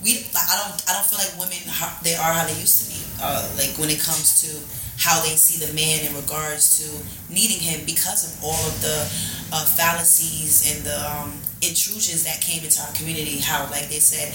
we 0.06 0.22
like 0.30 0.46
I 0.46 0.54
don't 0.62 0.78
I 0.86 0.94
don't 0.94 1.06
feel 1.10 1.18
like 1.18 1.34
women 1.34 1.58
they 2.06 2.14
are 2.14 2.30
how 2.30 2.46
they 2.46 2.54
used 2.54 2.86
to 2.86 2.94
be. 2.94 3.02
Uh, 3.18 3.42
like 3.58 3.74
when 3.74 3.90
it 3.90 3.98
comes 3.98 4.46
to 4.46 4.54
how 5.02 5.18
they 5.20 5.34
see 5.34 5.58
the 5.58 5.74
man 5.74 6.06
in 6.06 6.14
regards 6.14 6.78
to 6.78 6.86
needing 7.28 7.58
him 7.58 7.84
because 7.84 8.22
of 8.22 8.32
all 8.46 8.62
of 8.70 8.80
the 8.80 9.02
uh, 9.52 9.66
fallacies 9.66 10.62
and 10.70 10.86
the 10.86 10.96
um, 11.10 11.34
intrusions 11.60 12.22
that 12.22 12.40
came 12.40 12.62
into 12.62 12.78
our 12.80 12.92
community. 12.94 13.42
How 13.42 13.66
like 13.74 13.90
they 13.90 13.98
said, 13.98 14.30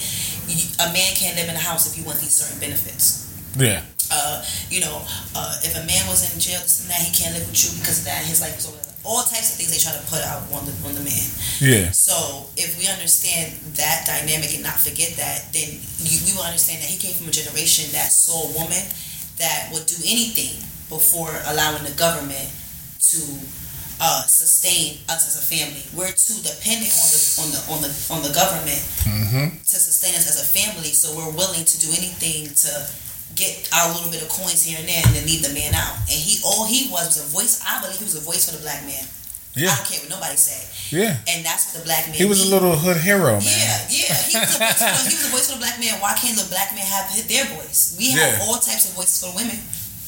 a 0.76 0.92
man 0.92 1.16
can't 1.16 1.40
live 1.40 1.48
in 1.48 1.56
a 1.56 1.64
house 1.64 1.88
if 1.88 1.96
you 1.96 2.04
want 2.04 2.20
these 2.20 2.36
certain 2.36 2.60
benefits. 2.60 3.32
Yeah. 3.56 3.80
Uh, 4.12 4.44
you 4.68 4.84
know, 4.84 5.08
uh, 5.34 5.56
if 5.64 5.72
a 5.72 5.84
man 5.88 6.04
was 6.04 6.20
in 6.28 6.36
jail, 6.36 6.60
this 6.60 6.84
and 6.84 6.92
that, 6.92 7.00
he 7.00 7.08
can't 7.16 7.32
live 7.32 7.48
with 7.48 7.56
you 7.56 7.80
because 7.80 8.00
of 8.00 8.04
that. 8.04 8.20
His 8.28 8.44
life 8.44 8.58
is 8.60 8.68
over 8.68 8.91
all 9.04 9.22
types 9.26 9.50
of 9.50 9.58
things 9.58 9.74
they 9.74 9.82
try 9.82 9.90
to 9.92 10.04
put 10.06 10.22
out 10.22 10.46
on 10.54 10.62
the 10.66 10.74
on 10.86 10.94
the 10.94 11.02
man. 11.02 11.26
Yeah. 11.58 11.90
So 11.90 12.46
if 12.54 12.78
we 12.78 12.86
understand 12.86 13.58
that 13.74 14.06
dynamic 14.06 14.54
and 14.54 14.62
not 14.62 14.78
forget 14.78 15.18
that, 15.18 15.50
then 15.52 15.82
you, 15.98 16.16
we 16.26 16.30
will 16.38 16.46
understand 16.46 16.82
that 16.82 16.90
he 16.90 16.98
came 16.98 17.14
from 17.14 17.26
a 17.28 17.34
generation 17.34 17.90
that 17.92 18.14
saw 18.14 18.46
a 18.46 18.52
woman 18.54 18.82
that 19.42 19.70
would 19.74 19.86
do 19.86 19.98
anything 20.06 20.62
before 20.86 21.34
allowing 21.50 21.82
the 21.82 21.94
government 21.98 22.46
to 23.10 23.20
uh, 23.98 24.22
sustain 24.26 24.98
us 25.10 25.26
as 25.30 25.34
a 25.38 25.44
family. 25.46 25.82
We're 25.94 26.14
too 26.14 26.38
dependent 26.42 26.90
on 26.94 27.08
the 27.10 27.20
on 27.42 27.48
the 27.50 27.60
on 27.70 27.78
the 27.82 27.90
on 28.10 28.20
the 28.22 28.34
government 28.34 28.82
mm-hmm. 29.02 29.62
to 29.62 29.76
sustain 29.78 30.14
us 30.14 30.30
as 30.30 30.38
a 30.38 30.46
family. 30.46 30.94
So 30.94 31.14
we're 31.14 31.34
willing 31.34 31.64
to 31.66 31.76
do 31.78 31.90
anything 31.90 32.54
to 32.66 32.70
get 33.34 33.68
our 33.72 33.92
little 33.94 34.10
bit 34.10 34.22
of 34.22 34.28
coins 34.28 34.62
here 34.62 34.78
and 34.78 34.88
there 34.88 35.02
and 35.04 35.14
then 35.14 35.24
leave 35.26 35.42
the 35.42 35.54
man 35.54 35.74
out. 35.74 35.96
And 36.08 36.18
he 36.18 36.40
all 36.44 36.66
he 36.66 36.88
was 36.90 37.16
was 37.16 37.20
a 37.20 37.28
voice. 37.28 37.62
I 37.66 37.80
believe 37.80 37.98
he 37.98 38.04
was 38.04 38.16
a 38.16 38.24
voice 38.24 38.48
for 38.48 38.56
the 38.56 38.62
black 38.62 38.84
man. 38.84 39.04
Yeah. 39.52 39.68
I 39.68 39.76
don't 39.76 39.84
care 39.84 40.00
what 40.00 40.08
nobody 40.16 40.36
said. 40.36 40.64
Yeah. 40.88 41.12
And 41.28 41.44
that's 41.44 41.68
what 41.68 41.80
the 41.80 41.84
black 41.84 42.08
man. 42.08 42.16
He 42.16 42.24
was 42.24 42.40
a 42.40 42.48
little 42.48 42.72
hood 42.72 42.96
hero, 42.96 43.36
man. 43.36 43.44
Yeah, 43.44 44.08
yeah. 44.08 44.16
He 44.16 44.36
was, 44.40 44.56
a 44.56 44.64
voice 44.64 44.80
for, 44.80 44.96
he 45.04 45.16
was 45.16 45.28
a 45.28 45.32
voice 45.32 45.46
for 45.52 45.56
the 45.60 45.64
black 45.64 45.76
man. 45.76 46.00
Why 46.00 46.16
can't 46.16 46.36
the 46.40 46.48
black 46.48 46.72
man 46.72 46.84
have 46.88 47.12
their 47.28 47.44
voice? 47.52 47.96
We 48.00 48.16
have 48.16 48.40
yeah. 48.40 48.44
all 48.48 48.56
types 48.56 48.88
of 48.88 48.96
voices 48.96 49.20
for 49.20 49.36
women. 49.36 49.60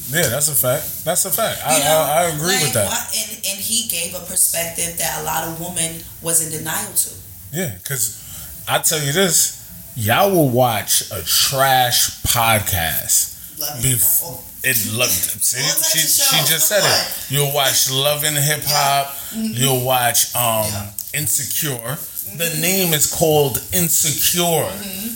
Yeah, 0.09 0.29
that's 0.29 0.49
a 0.49 0.57
fact. 0.57 1.05
That's 1.05 1.25
a 1.25 1.33
fact. 1.33 1.61
I, 1.65 1.79
know, 1.81 1.97
I, 1.97 2.09
I, 2.09 2.23
agree 2.33 2.57
like, 2.57 2.69
with 2.69 2.73
that. 2.73 2.89
and 2.89 3.29
and 3.41 3.57
he 3.57 3.89
gave 3.89 4.13
a 4.13 4.21
perspective 4.25 4.97
that 4.97 5.21
a 5.21 5.23
lot 5.25 5.47
of 5.47 5.57
women 5.57 6.01
was 6.21 6.45
in 6.45 6.53
denial 6.53 6.93
to. 6.93 7.09
Yeah, 7.51 7.73
because 7.81 8.21
I 8.69 8.79
tell 8.79 9.01
you 9.01 9.13
this, 9.13 9.64
y'all 9.95 10.31
will 10.31 10.49
watch 10.49 11.09
a 11.11 11.23
trash 11.23 12.21
podcast 12.23 13.35
Love 13.59 13.79
Bef- 13.79 14.21
oh. 14.25 14.43
it 14.63 14.93
looked. 14.97 15.11
See, 15.11 15.97
she, 15.97 16.05
she 16.07 16.37
just 16.51 16.67
said 16.67 16.81
it. 16.83 17.31
You'll 17.31 17.53
watch 17.53 17.89
Love 17.89 18.23
and 18.25 18.35
Hip 18.37 18.63
Hop. 18.65 19.15
You'll 19.33 19.85
watch 19.85 20.35
um, 20.35 20.65
Yeah. 20.65 20.91
Insecure. 21.13 21.97
The 22.37 22.57
name 22.59 22.93
is 22.93 23.13
called 23.13 23.57
Insecure, 23.71 24.67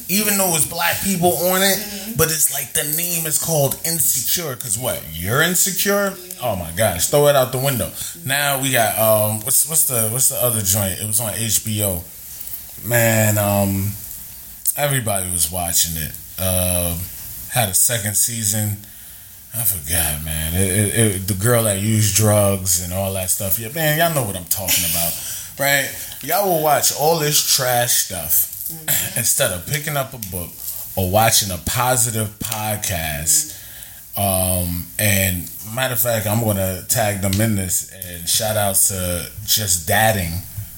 even 0.08 0.38
though 0.38 0.56
it's 0.56 0.66
black 0.66 1.02
people 1.04 1.34
on 1.52 1.62
it. 1.62 2.16
But 2.16 2.28
it's 2.28 2.54
like 2.54 2.72
the 2.74 2.84
name 2.96 3.26
is 3.26 3.38
called 3.44 3.76
Insecure 3.84 4.56
because 4.56 4.78
what? 4.78 5.04
You're 5.12 5.42
insecure? 5.42 6.14
Oh 6.42 6.56
my 6.56 6.72
gosh! 6.78 7.08
Throw 7.08 7.28
it 7.28 7.36
out 7.36 7.52
the 7.52 7.58
window. 7.58 7.92
Now 8.26 8.62
we 8.62 8.72
got 8.72 8.98
um, 8.98 9.42
what's 9.42 9.68
what's 9.68 9.86
the 9.86 10.08
what's 10.10 10.30
the 10.30 10.38
other 10.38 10.62
joint? 10.62 11.02
It 11.02 11.08
was 11.08 11.20
on 11.20 11.34
HBO. 11.34 12.04
Man, 12.88 13.38
um, 13.38 13.90
everybody 14.80 15.30
was 15.30 15.52
watching 15.52 16.02
it. 16.02 16.16
Uh, 16.40 16.98
had 17.52 17.70
a 17.70 17.74
second 17.74 18.16
season. 18.16 18.78
I 19.54 19.64
forgot, 19.64 20.24
man. 20.24 20.54
It, 20.54 20.70
it, 20.70 21.16
it, 21.16 21.28
the 21.28 21.34
girl 21.34 21.64
that 21.64 21.80
used 21.80 22.16
drugs 22.16 22.84
and 22.84 22.94
all 22.94 23.14
that 23.14 23.30
stuff. 23.30 23.60
Yeah, 23.60 23.70
man, 23.74 23.98
y'all 23.98 24.14
know 24.14 24.26
what 24.26 24.38
I'm 24.38 24.46
talking 24.46 24.86
about, 24.90 25.14
right? 25.60 25.90
Y'all 26.24 26.48
will 26.48 26.64
watch 26.64 26.94
all 26.98 27.20
this 27.20 27.56
trash 27.56 27.92
stuff 27.94 28.70
instead 29.18 29.52
of 29.52 29.68
picking 29.68 29.98
up 29.98 30.14
a 30.14 30.20
book 30.32 30.52
or 30.96 31.12
watching 31.12 31.52
a 31.52 31.58
positive 31.66 32.30
podcast. 32.40 33.58
Um, 34.18 34.86
and 34.98 35.50
matter 35.74 35.94
of 35.94 36.00
fact, 36.00 36.28
I'm 36.28 36.44
gonna 36.44 36.84
tag 36.88 37.22
them 37.22 37.40
in 37.42 37.56
this 37.56 37.92
and 37.92 38.28
shout 38.30 38.56
out 38.56 38.76
to 38.76 39.30
just 39.46 39.88
dadding. 39.88 40.34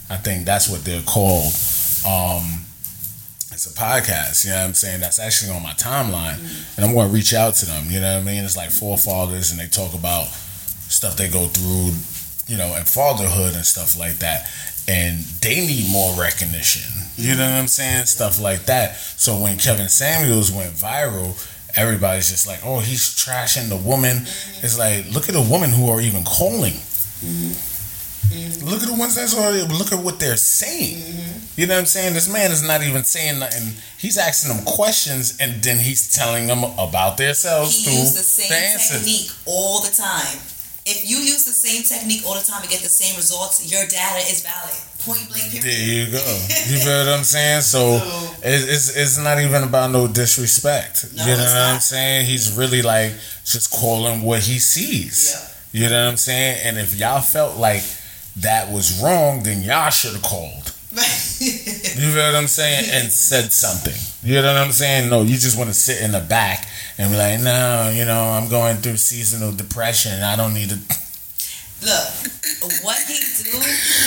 I 0.09 0.17
think 0.17 0.45
that's 0.45 0.69
what 0.69 0.83
they're 0.83 1.03
called. 1.03 1.53
Um, 2.07 2.65
it's 3.63 3.77
a 3.77 3.79
podcast, 3.79 4.43
you 4.43 4.49
know 4.49 4.57
what 4.57 4.65
I'm 4.69 4.73
saying? 4.73 5.01
That's 5.01 5.19
actually 5.19 5.51
on 5.51 5.61
my 5.61 5.73
timeline. 5.73 6.39
And 6.75 6.83
I'm 6.83 6.95
going 6.95 7.07
to 7.07 7.13
reach 7.13 7.35
out 7.35 7.53
to 7.55 7.67
them, 7.67 7.91
you 7.91 7.99
know 7.99 8.15
what 8.15 8.23
I 8.23 8.25
mean? 8.25 8.43
It's 8.43 8.57
like 8.57 8.71
forefathers 8.71 9.51
and 9.51 9.59
they 9.59 9.67
talk 9.67 9.93
about 9.93 10.25
stuff 10.89 11.15
they 11.15 11.29
go 11.29 11.45
through, 11.45 11.93
you 12.47 12.57
know, 12.57 12.73
and 12.73 12.87
fatherhood 12.87 13.53
and 13.53 13.63
stuff 13.63 13.99
like 13.99 14.17
that. 14.17 14.49
And 14.87 15.19
they 15.45 15.61
need 15.61 15.91
more 15.91 16.19
recognition, 16.19 16.89
you 17.17 17.35
know 17.35 17.45
what 17.45 17.59
I'm 17.59 17.67
saying? 17.67 18.05
Stuff 18.05 18.41
like 18.41 18.65
that. 18.65 18.95
So 18.97 19.37
when 19.37 19.59
Kevin 19.59 19.89
Samuels 19.89 20.51
went 20.51 20.73
viral, 20.73 21.37
everybody's 21.77 22.31
just 22.31 22.47
like, 22.47 22.61
oh, 22.65 22.79
he's 22.79 23.13
trashing 23.13 23.69
the 23.69 23.77
woman. 23.77 24.25
It's 24.65 24.79
like, 24.79 25.05
look 25.13 25.29
at 25.29 25.35
the 25.35 25.47
women 25.47 25.69
who 25.69 25.87
are 25.91 26.01
even 26.01 26.23
calling. 26.23 26.73
Mm-hmm. 28.29 28.67
Look 28.67 28.81
at 28.83 28.87
the 28.87 28.95
ones 28.95 29.15
that's 29.15 29.35
already, 29.37 29.61
look 29.73 29.91
at 29.91 30.03
what 30.03 30.19
they're 30.19 30.37
saying. 30.37 30.97
Mm-hmm. 30.97 31.59
You 31.59 31.67
know 31.67 31.73
what 31.75 31.79
I'm 31.81 31.85
saying? 31.85 32.13
This 32.13 32.31
man 32.31 32.51
is 32.51 32.63
not 32.65 32.81
even 32.83 33.03
saying 33.03 33.39
nothing. 33.39 33.73
He's 33.97 34.17
asking 34.17 34.55
them 34.55 34.65
questions 34.65 35.37
and 35.39 35.61
then 35.63 35.77
he's 35.79 36.13
telling 36.15 36.47
them 36.47 36.63
about 36.79 37.17
themselves 37.17 37.75
He 37.77 37.83
through 37.91 38.03
the 38.15 38.23
same 38.23 38.49
the 38.49 38.55
answers. 38.55 38.97
technique 39.03 39.31
all 39.45 39.81
the 39.81 39.91
time. 39.91 40.39
If 40.83 41.07
you 41.07 41.17
use 41.17 41.45
the 41.45 41.51
same 41.51 41.83
technique 41.83 42.25
all 42.25 42.33
the 42.33 42.41
time 42.41 42.61
and 42.61 42.69
get 42.71 42.79
the 42.81 42.89
same 42.89 43.15
results, 43.15 43.69
your 43.71 43.85
data 43.85 44.17
is 44.31 44.41
valid. 44.41 44.73
Point 45.05 45.27
blank. 45.29 45.51
Period. 45.51 45.63
There 45.63 45.85
you 45.85 46.05
go. 46.11 46.23
You 46.71 46.77
feel 46.85 46.97
what 47.05 47.09
I'm 47.19 47.23
saying? 47.23 47.61
So 47.61 47.99
So- 47.99 48.33
it's, 48.43 48.95
it's 48.95 49.17
not 49.19 49.39
even 49.39 49.63
about 49.63 49.91
no 49.91 50.07
disrespect. 50.07 51.05
No, 51.15 51.25
you 51.25 51.33
know 51.33 51.37
what 51.43 51.75
I'm 51.75 51.79
saying? 51.81 52.25
He's 52.25 52.55
really 52.57 52.81
like 52.81 53.11
just 53.45 53.69
calling 53.71 54.21
what 54.23 54.39
he 54.41 54.57
sees. 54.57 55.35
You 55.73 55.87
know 55.89 56.03
what 56.05 56.11
I'm 56.11 56.17
saying? 56.17 56.61
And 56.65 56.77
if 56.79 56.95
y'all 56.97 57.21
felt 57.21 57.57
like 57.57 57.83
that 58.37 58.71
was 58.71 59.01
wrong, 59.01 59.43
then 59.43 59.61
y'all 59.61 59.89
should 59.89 60.13
have 60.13 60.23
called. 60.23 60.73
You 61.41 62.09
feel 62.13 62.23
what 62.23 62.35
I'm 62.35 62.47
saying? 62.47 62.85
And 62.91 63.11
said 63.11 63.51
something. 63.51 63.95
You 64.23 64.41
know 64.41 64.53
what 64.53 64.61
I'm 64.61 64.71
saying? 64.71 65.09
No, 65.09 65.23
you 65.23 65.37
just 65.37 65.57
want 65.57 65.69
to 65.69 65.73
sit 65.73 66.01
in 66.01 66.11
the 66.11 66.19
back 66.19 66.67
and 66.97 67.09
be 67.11 67.17
like, 67.17 67.39
no, 67.41 67.91
you 67.93 68.05
know, 68.05 68.21
I'm 68.29 68.47
going 68.49 68.77
through 68.77 68.97
seasonal 68.97 69.51
depression. 69.51 70.21
I 70.21 70.35
don't 70.35 70.53
need 70.53 70.69
to. 70.69 70.75
Look, 71.81 72.83
what 72.85 72.97
he 73.09 73.15
do? 73.17 73.57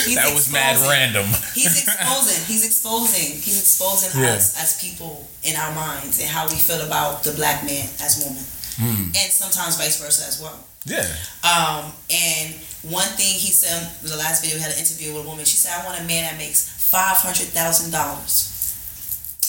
He's 0.07 0.15
that 0.15 0.31
was 0.33 0.49
mad 0.51 0.79
random. 0.87 1.25
He's 1.53 1.83
exposing. 1.83 2.45
He's 2.47 2.65
exposing. 2.65 3.31
He's 3.43 3.59
exposing 3.59 4.21
Yeah. 4.21 4.35
us 4.35 4.55
as 4.61 4.79
people 4.81 5.27
in 5.43 5.57
our 5.57 5.75
minds 5.75 6.19
and 6.21 6.29
how 6.29 6.47
we 6.47 6.55
feel 6.55 6.79
about 6.81 7.23
the 7.23 7.33
black 7.33 7.65
man 7.65 7.89
as 8.01 8.23
woman, 8.23 8.43
Hmm. 8.79 9.11
and 9.11 9.31
sometimes 9.31 9.75
vice 9.75 9.99
versa 10.01 10.25
as 10.27 10.39
well. 10.41 10.57
Yeah. 10.85 11.05
Um, 11.43 11.91
and 12.09 12.55
one 12.89 13.07
thing 13.17 13.33
he 13.33 13.51
said 13.51 13.81
in 14.03 14.09
the 14.09 14.17
last 14.17 14.41
video, 14.43 14.57
we 14.57 14.61
had 14.61 14.71
an 14.71 14.79
interview 14.79 15.13
with 15.13 15.25
a 15.25 15.27
woman. 15.27 15.45
She 15.45 15.57
said, 15.57 15.73
"I 15.73 15.85
want 15.85 15.99
a 15.99 16.03
man 16.03 16.23
that 16.23 16.37
makes 16.37 16.69
five 16.69 17.17
hundred 17.17 17.49
thousand 17.49 17.91
dollars, 17.91 18.51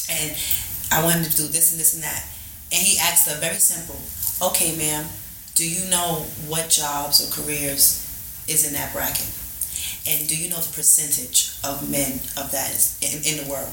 and 0.08 0.32
I 0.92 1.04
want 1.04 1.16
him 1.16 1.24
to 1.24 1.36
do 1.36 1.48
this 1.48 1.72
and 1.72 1.80
this 1.80 1.94
and 1.94 2.02
that." 2.02 2.24
And 2.72 2.80
he 2.80 2.98
asked 2.98 3.28
her 3.28 3.36
very 3.40 3.58
simple, 3.58 4.00
"Okay, 4.40 4.76
ma'am, 4.76 5.04
do 5.54 5.68
you 5.68 5.88
know 5.90 6.24
what 6.48 6.70
jobs 6.70 7.20
or 7.20 7.28
careers 7.30 8.04
is 8.48 8.66
in 8.66 8.72
that 8.74 8.92
bracket? 8.92 9.28
And 10.08 10.28
do 10.28 10.36
you 10.36 10.48
know 10.48 10.60
the 10.62 10.72
percentage 10.72 11.52
of 11.64 11.90
men 11.90 12.20
of 12.38 12.50
that 12.52 12.70
is 12.70 12.96
in, 13.02 13.20
in 13.24 13.44
the 13.44 13.50
world?" 13.50 13.72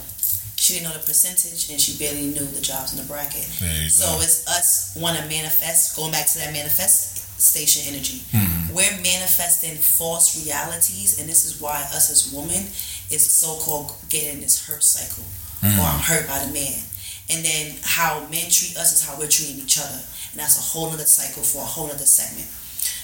She 0.55 0.73
didn't 0.79 0.87
know 0.87 0.95
the 0.95 1.03
percentage, 1.05 1.69
and 1.71 1.79
she 1.79 1.97
barely 1.99 2.31
knew 2.31 2.45
the 2.45 2.61
jobs 2.61 2.93
in 2.93 2.97
the 2.97 3.03
bracket. 3.03 3.43
So 3.91 4.07
go. 4.07 4.21
it's 4.23 4.47
us 4.47 4.95
want 4.95 5.17
to 5.19 5.23
manifest, 5.27 5.95
going 5.95 6.11
back 6.11 6.25
to 6.27 6.39
that 6.39 6.53
manifestation 6.53 7.93
energy. 7.93 8.23
Hmm. 8.31 8.62
We're 8.73 8.97
manifesting 9.01 9.75
false 9.77 10.43
realities, 10.43 11.19
and 11.19 11.29
this 11.29 11.45
is 11.45 11.61
why 11.61 11.81
us 11.93 12.09
as 12.09 12.33
women 12.33 12.63
is 13.11 13.31
so 13.31 13.55
called 13.61 13.93
getting 14.09 14.41
this 14.41 14.65
hurt 14.65 14.83
cycle, 14.83 15.23
Hmm. 15.61 15.79
or 15.79 15.85
I'm 15.85 15.99
hurt 15.99 16.27
by 16.27 16.39
the 16.45 16.51
man. 16.51 16.81
And 17.29 17.45
then 17.45 17.75
how 17.83 18.27
men 18.29 18.49
treat 18.49 18.75
us 18.75 18.91
is 18.93 19.03
how 19.05 19.15
we're 19.17 19.27
treating 19.29 19.59
each 19.59 19.77
other, 19.77 20.01
and 20.31 20.39
that's 20.39 20.57
a 20.57 20.61
whole 20.61 20.89
other 20.91 21.05
cycle 21.05 21.43
for 21.43 21.61
a 21.61 21.65
whole 21.65 21.89
other 21.89 22.05
segment. 22.05 22.47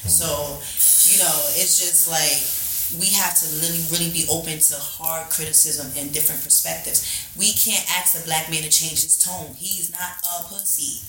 So, 0.07 0.59
you 1.05 1.19
know, 1.19 1.37
it's 1.55 1.79
just 1.79 2.07
like 2.09 2.99
we 2.99 3.13
have 3.13 3.37
to 3.39 3.45
really, 3.61 3.85
really 3.91 4.09
be 4.11 4.25
open 4.29 4.59
to 4.59 4.75
hard 4.75 5.29
criticism 5.29 5.91
and 5.95 6.11
different 6.11 6.43
perspectives. 6.43 7.05
We 7.37 7.53
can't 7.53 7.85
ask 7.97 8.17
a 8.19 8.25
black 8.25 8.49
man 8.49 8.63
to 8.63 8.69
change 8.69 9.03
his 9.03 9.17
tone. 9.17 9.55
He's 9.57 9.91
not 9.91 10.17
a 10.25 10.43
pussy. 10.49 11.01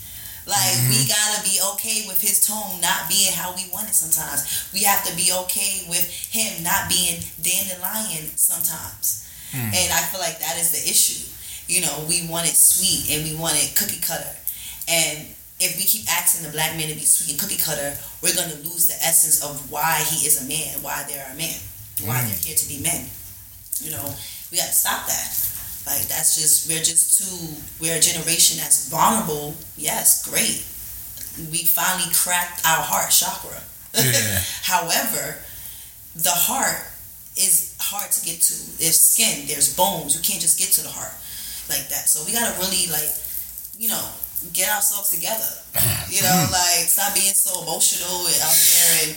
Like 0.49 0.73
we 0.89 1.05
mm-hmm. 1.05 1.13
gotta 1.13 1.41
be 1.45 1.61
okay 1.77 2.09
with 2.09 2.21
his 2.21 2.41
tone 2.45 2.81
not 2.81 3.09
being 3.09 3.33
how 3.33 3.53
we 3.55 3.69
want 3.73 3.89
it 3.89 3.95
sometimes. 3.95 4.71
We 4.73 4.83
have 4.85 5.05
to 5.05 5.13
be 5.15 5.31
okay 5.47 5.85
with 5.89 6.09
him 6.33 6.63
not 6.65 6.89
being 6.89 7.21
dandelion 7.41 8.33
sometimes. 8.37 9.29
Hmm. 9.53 9.69
And 9.69 9.89
I 9.93 10.01
feel 10.09 10.21
like 10.21 10.41
that 10.41 10.57
is 10.57 10.73
the 10.73 10.83
issue. 10.83 11.29
You 11.69 11.83
know, 11.83 12.05
we 12.09 12.27
want 12.27 12.49
it 12.49 12.57
sweet 12.57 13.15
and 13.15 13.29
we 13.29 13.37
want 13.37 13.61
it 13.61 13.77
cookie 13.77 14.01
cutter. 14.01 14.33
And 14.89 15.29
if 15.61 15.77
we 15.77 15.85
keep 15.85 16.09
asking 16.09 16.47
the 16.47 16.53
black 16.53 16.75
man 16.77 16.89
to 16.89 16.97
be 16.97 17.05
sweet 17.05 17.37
and 17.37 17.41
cookie 17.41 17.61
cutter, 17.61 17.93
we're 18.23 18.35
gonna 18.35 18.59
lose 18.65 18.89
the 18.89 18.97
essence 19.05 19.45
of 19.45 19.71
why 19.71 20.03
he 20.09 20.27
is 20.27 20.41
a 20.41 20.49
man, 20.49 20.83
why 20.83 21.05
they're 21.07 21.31
a 21.31 21.37
man, 21.37 21.61
why 22.09 22.17
hmm. 22.17 22.27
they're 22.27 22.43
here 22.49 22.57
to 22.57 22.69
be 22.69 22.81
men. 22.81 23.05
You 23.85 23.93
know, 23.93 24.09
we 24.51 24.57
gotta 24.57 24.73
stop 24.73 25.07
that. 25.07 25.50
Like 25.87 26.07
that's 26.09 26.37
just 26.37 26.69
we're 26.69 26.83
just 26.85 27.19
too 27.19 27.57
we're 27.81 27.97
a 27.97 28.01
generation 28.01 28.59
that's 28.59 28.89
vulnerable. 28.89 29.55
Yes, 29.77 30.23
great. 30.29 30.63
We 31.51 31.65
finally 31.65 32.11
cracked 32.13 32.65
our 32.67 32.83
heart 32.83 33.11
chakra. 33.11 33.63
Yeah. 33.95 34.41
However, 34.63 35.39
the 36.15 36.31
heart 36.35 36.79
is 37.37 37.75
hard 37.81 38.11
to 38.13 38.21
get 38.25 38.41
to. 38.43 38.55
There's 38.79 39.01
skin, 39.01 39.47
there's 39.49 39.75
bones. 39.75 40.15
You 40.15 40.21
can't 40.23 40.41
just 40.43 40.59
get 40.59 40.69
to 40.77 40.83
the 40.83 40.91
heart 40.93 41.13
like 41.69 41.89
that. 41.89 42.09
So 42.11 42.23
we 42.27 42.33
gotta 42.33 42.53
really 42.61 42.87
like, 42.93 43.09
you 43.79 43.89
know, 43.89 44.05
get 44.53 44.69
ourselves 44.69 45.11
together. 45.11 45.49
You 46.11 46.23
know, 46.23 46.49
like 46.51 46.91
stop 46.91 47.15
being 47.15 47.33
so 47.39 47.63
emotional 47.63 48.27
and 48.27 48.35
out 48.43 48.51
here 48.51 48.91
and 49.07 49.11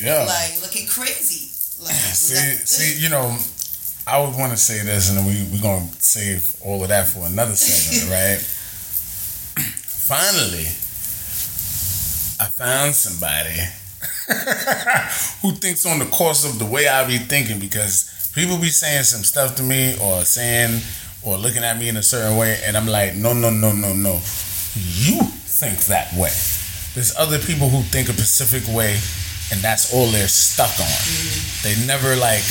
Yeah. 0.00 0.24
like 0.24 0.56
looking 0.62 0.86
crazy. 0.88 1.52
Like 1.84 1.92
See, 2.16 2.56
see, 2.64 3.00
you 3.02 3.10
know, 3.10 3.36
I 4.08 4.18
would 4.20 4.34
want 4.38 4.52
to 4.52 4.56
say 4.56 4.82
this, 4.82 5.10
and 5.10 5.26
we 5.26 5.46
we're 5.52 5.60
gonna 5.60 5.86
save 5.98 6.56
all 6.64 6.82
of 6.82 6.88
that 6.88 7.08
for 7.08 7.26
another 7.26 7.54
segment, 7.54 8.10
right? 8.16 8.40
Finally, 10.08 10.64
I 12.40 12.48
found 12.48 12.94
somebody 12.94 13.60
who 15.42 15.52
thinks 15.52 15.84
on 15.84 15.98
the 15.98 16.06
course 16.06 16.46
of 16.46 16.58
the 16.58 16.64
way 16.64 16.88
I 16.88 17.06
be 17.06 17.18
thinking 17.18 17.58
because 17.58 18.30
people 18.34 18.56
be 18.56 18.70
saying 18.70 19.02
some 19.02 19.22
stuff 19.24 19.56
to 19.56 19.62
me 19.62 19.98
or 20.00 20.24
saying 20.24 20.80
or 21.22 21.36
looking 21.36 21.62
at 21.62 21.78
me 21.78 21.90
in 21.90 21.98
a 21.98 22.02
certain 22.02 22.38
way, 22.38 22.58
and 22.64 22.78
I'm 22.78 22.86
like, 22.86 23.14
no, 23.14 23.34
no, 23.34 23.50
no, 23.50 23.72
no, 23.72 23.92
no. 23.92 24.14
You 24.74 25.20
think 25.44 25.80
that 25.86 26.14
way. 26.14 26.32
There's 26.94 27.14
other 27.18 27.38
people 27.38 27.68
who 27.68 27.82
think 27.82 28.08
a 28.08 28.12
specific 28.12 28.74
way, 28.74 28.96
and 29.52 29.60
that's 29.60 29.92
all 29.92 30.06
they're 30.06 30.28
stuck 30.28 30.72
on. 30.80 30.86
Mm-hmm. 30.86 31.68
They 31.68 31.86
never 31.86 32.16
like 32.16 32.44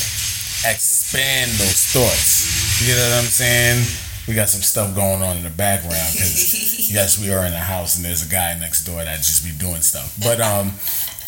expand 0.66 1.52
those 1.52 1.86
thoughts. 1.94 2.82
You 2.88 2.96
know 2.96 3.04
what 3.10 3.26
I'm 3.26 3.30
saying? 3.30 3.86
We 4.28 4.34
got 4.34 4.50
some 4.50 4.62
stuff 4.62 4.96
going 4.96 5.22
on 5.22 5.38
in 5.38 5.44
the 5.44 5.50
background 5.50 6.12
because 6.14 6.92
yes, 6.94 7.20
we 7.20 7.32
are 7.32 7.46
in 7.46 7.54
a 7.54 7.60
house 7.60 7.96
and 7.96 8.06
there's 8.06 8.26
a 8.26 8.30
guy 8.30 8.58
next 8.60 8.84
door 8.86 9.04
that 9.04 9.18
just 9.18 9.44
be 9.46 9.52
doing 9.52 9.82
stuff. 9.82 10.18
But 10.22 10.42
um, 10.42 10.74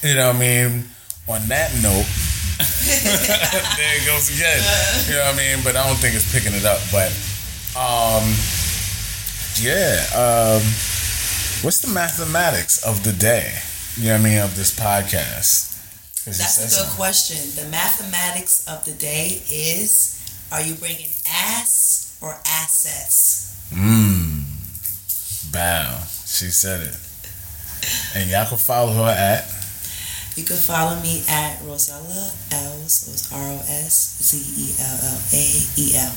you 0.03 0.15
know 0.15 0.27
what 0.27 0.35
I 0.35 0.39
mean. 0.39 0.83
On 1.27 1.47
that 1.47 1.69
note, 1.83 2.09
there 3.77 3.95
it 4.01 4.05
goes 4.07 4.33
again. 4.33 4.57
You 5.05 5.21
know 5.21 5.25
what 5.29 5.35
I 5.35 5.37
mean? 5.37 5.63
But 5.63 5.75
I 5.75 5.85
don't 5.85 5.97
think 5.97 6.15
it's 6.15 6.25
picking 6.33 6.57
it 6.57 6.65
up. 6.65 6.81
But 6.89 7.13
um, 7.77 8.25
yeah, 9.61 10.01
um, 10.17 10.63
What's 11.61 11.81
the 11.81 11.89
mathematics 11.93 12.81
of 12.83 13.03
the 13.03 13.11
day? 13.11 13.51
You 13.97 14.05
know 14.05 14.13
what 14.13 14.21
I 14.21 14.23
mean 14.23 14.39
of 14.39 14.55
this 14.55 14.73
podcast. 14.73 15.75
That's 16.37 16.77
a 16.77 16.83
good 16.83 16.91
question. 16.95 17.37
The 17.55 17.69
mathematics 17.71 18.67
of 18.67 18.85
the 18.85 18.93
day 18.93 19.41
is: 19.49 20.19
Are 20.51 20.61
you 20.61 20.75
bringing 20.75 21.09
ass 21.27 22.17
or 22.21 22.37
assets? 22.45 23.55
Mmm. 23.71 24.43
Bow. 25.51 26.03
She 26.25 26.47
said 26.51 26.81
it. 26.87 26.95
And 28.15 28.29
y'all 28.29 28.45
can 28.45 28.57
follow 28.57 28.93
her 28.93 29.09
at. 29.09 29.45
You 30.35 30.43
can 30.45 30.57
follow 30.57 30.99
me 31.01 31.23
at 31.27 31.59
Rosella 31.63 32.31
L. 32.51 32.77
So 32.87 33.11
it's 33.11 33.31
R 33.33 33.39
O 33.39 33.57
S 33.67 34.21
Z 34.21 34.37
E 34.55 34.75
L 34.79 34.97
L 35.03 35.19
A 35.33 35.43
E 35.75 35.95
L. 35.95 36.13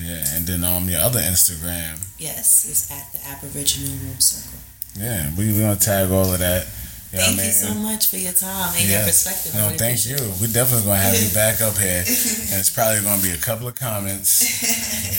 Yeah, 0.00 0.24
and 0.36 0.46
then 0.46 0.64
um 0.64 0.88
your 0.88 1.00
other 1.00 1.20
Instagram. 1.20 2.00
Yes, 2.18 2.64
it's 2.68 2.90
at 2.90 3.12
the 3.12 3.20
Aboriginal 3.28 3.92
Room 3.98 4.20
Circle. 4.20 4.58
Yeah, 4.96 5.30
we 5.36 5.52
we 5.52 5.60
gonna 5.60 5.76
tag 5.76 6.10
all 6.10 6.32
of 6.32 6.38
that. 6.38 6.66
You 7.12 7.18
thank 7.18 7.42
you 7.42 7.50
so 7.50 7.74
much 7.74 8.06
for 8.06 8.18
your 8.22 8.30
time 8.30 8.70
and 8.78 8.86
yes. 8.86 8.94
your 8.94 9.02
perspective. 9.10 9.54
No, 9.58 9.74
thank 9.74 10.06
you. 10.06 10.14
We're 10.38 10.46
definitely 10.54 10.86
gonna 10.86 11.02
have 11.02 11.18
you 11.18 11.34
back 11.34 11.58
up 11.60 11.74
here, 11.74 12.06
and 12.06 12.54
it's 12.62 12.70
probably 12.70 13.02
gonna 13.02 13.20
be 13.20 13.34
a 13.34 13.42
couple 13.42 13.66
of 13.66 13.74
comments, 13.74 14.46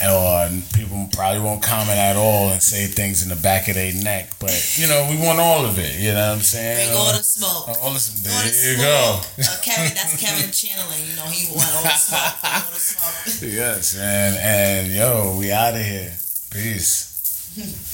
or 0.00 0.48
people 0.72 1.04
probably 1.12 1.44
won't 1.44 1.60
comment 1.60 2.00
at 2.00 2.16
all 2.16 2.48
and 2.48 2.62
say 2.62 2.86
things 2.86 3.22
in 3.22 3.28
the 3.28 3.36
back 3.36 3.68
of 3.68 3.74
their 3.74 3.92
neck. 3.92 4.32
But 4.40 4.56
you 4.80 4.88
know, 4.88 5.04
we 5.10 5.20
want 5.20 5.38
all 5.38 5.66
of 5.68 5.78
it. 5.78 6.00
You 6.00 6.16
know 6.16 6.32
what 6.32 6.40
I'm 6.40 6.40
saying? 6.40 6.88
Bring 6.88 6.96
all 6.96 7.12
the 7.12 7.20
smoke. 7.20 7.68
All 7.68 7.92
the, 7.92 8.00
there 8.24 8.32
all 8.32 8.40
the 8.40 8.56
you 8.56 8.72
smoke. 8.72 8.88
go. 8.88 9.52
Uh, 9.52 9.60
Kevin, 9.60 9.92
that's 9.92 10.16
Kevin 10.16 10.48
channeling. 10.48 11.04
You 11.04 11.16
know, 11.20 11.28
he 11.28 11.52
want 11.52 11.76
all 11.76 11.84
the 11.84 11.92
smoke. 11.92 12.40
All 12.40 12.72
the 12.72 12.80
smoke. 12.80 13.52
yes, 13.52 13.96
man. 14.00 14.32
And 14.40 14.92
yo, 14.96 15.36
we 15.38 15.52
out 15.52 15.74
of 15.74 15.84
here. 15.84 16.16
Peace. 16.48 17.91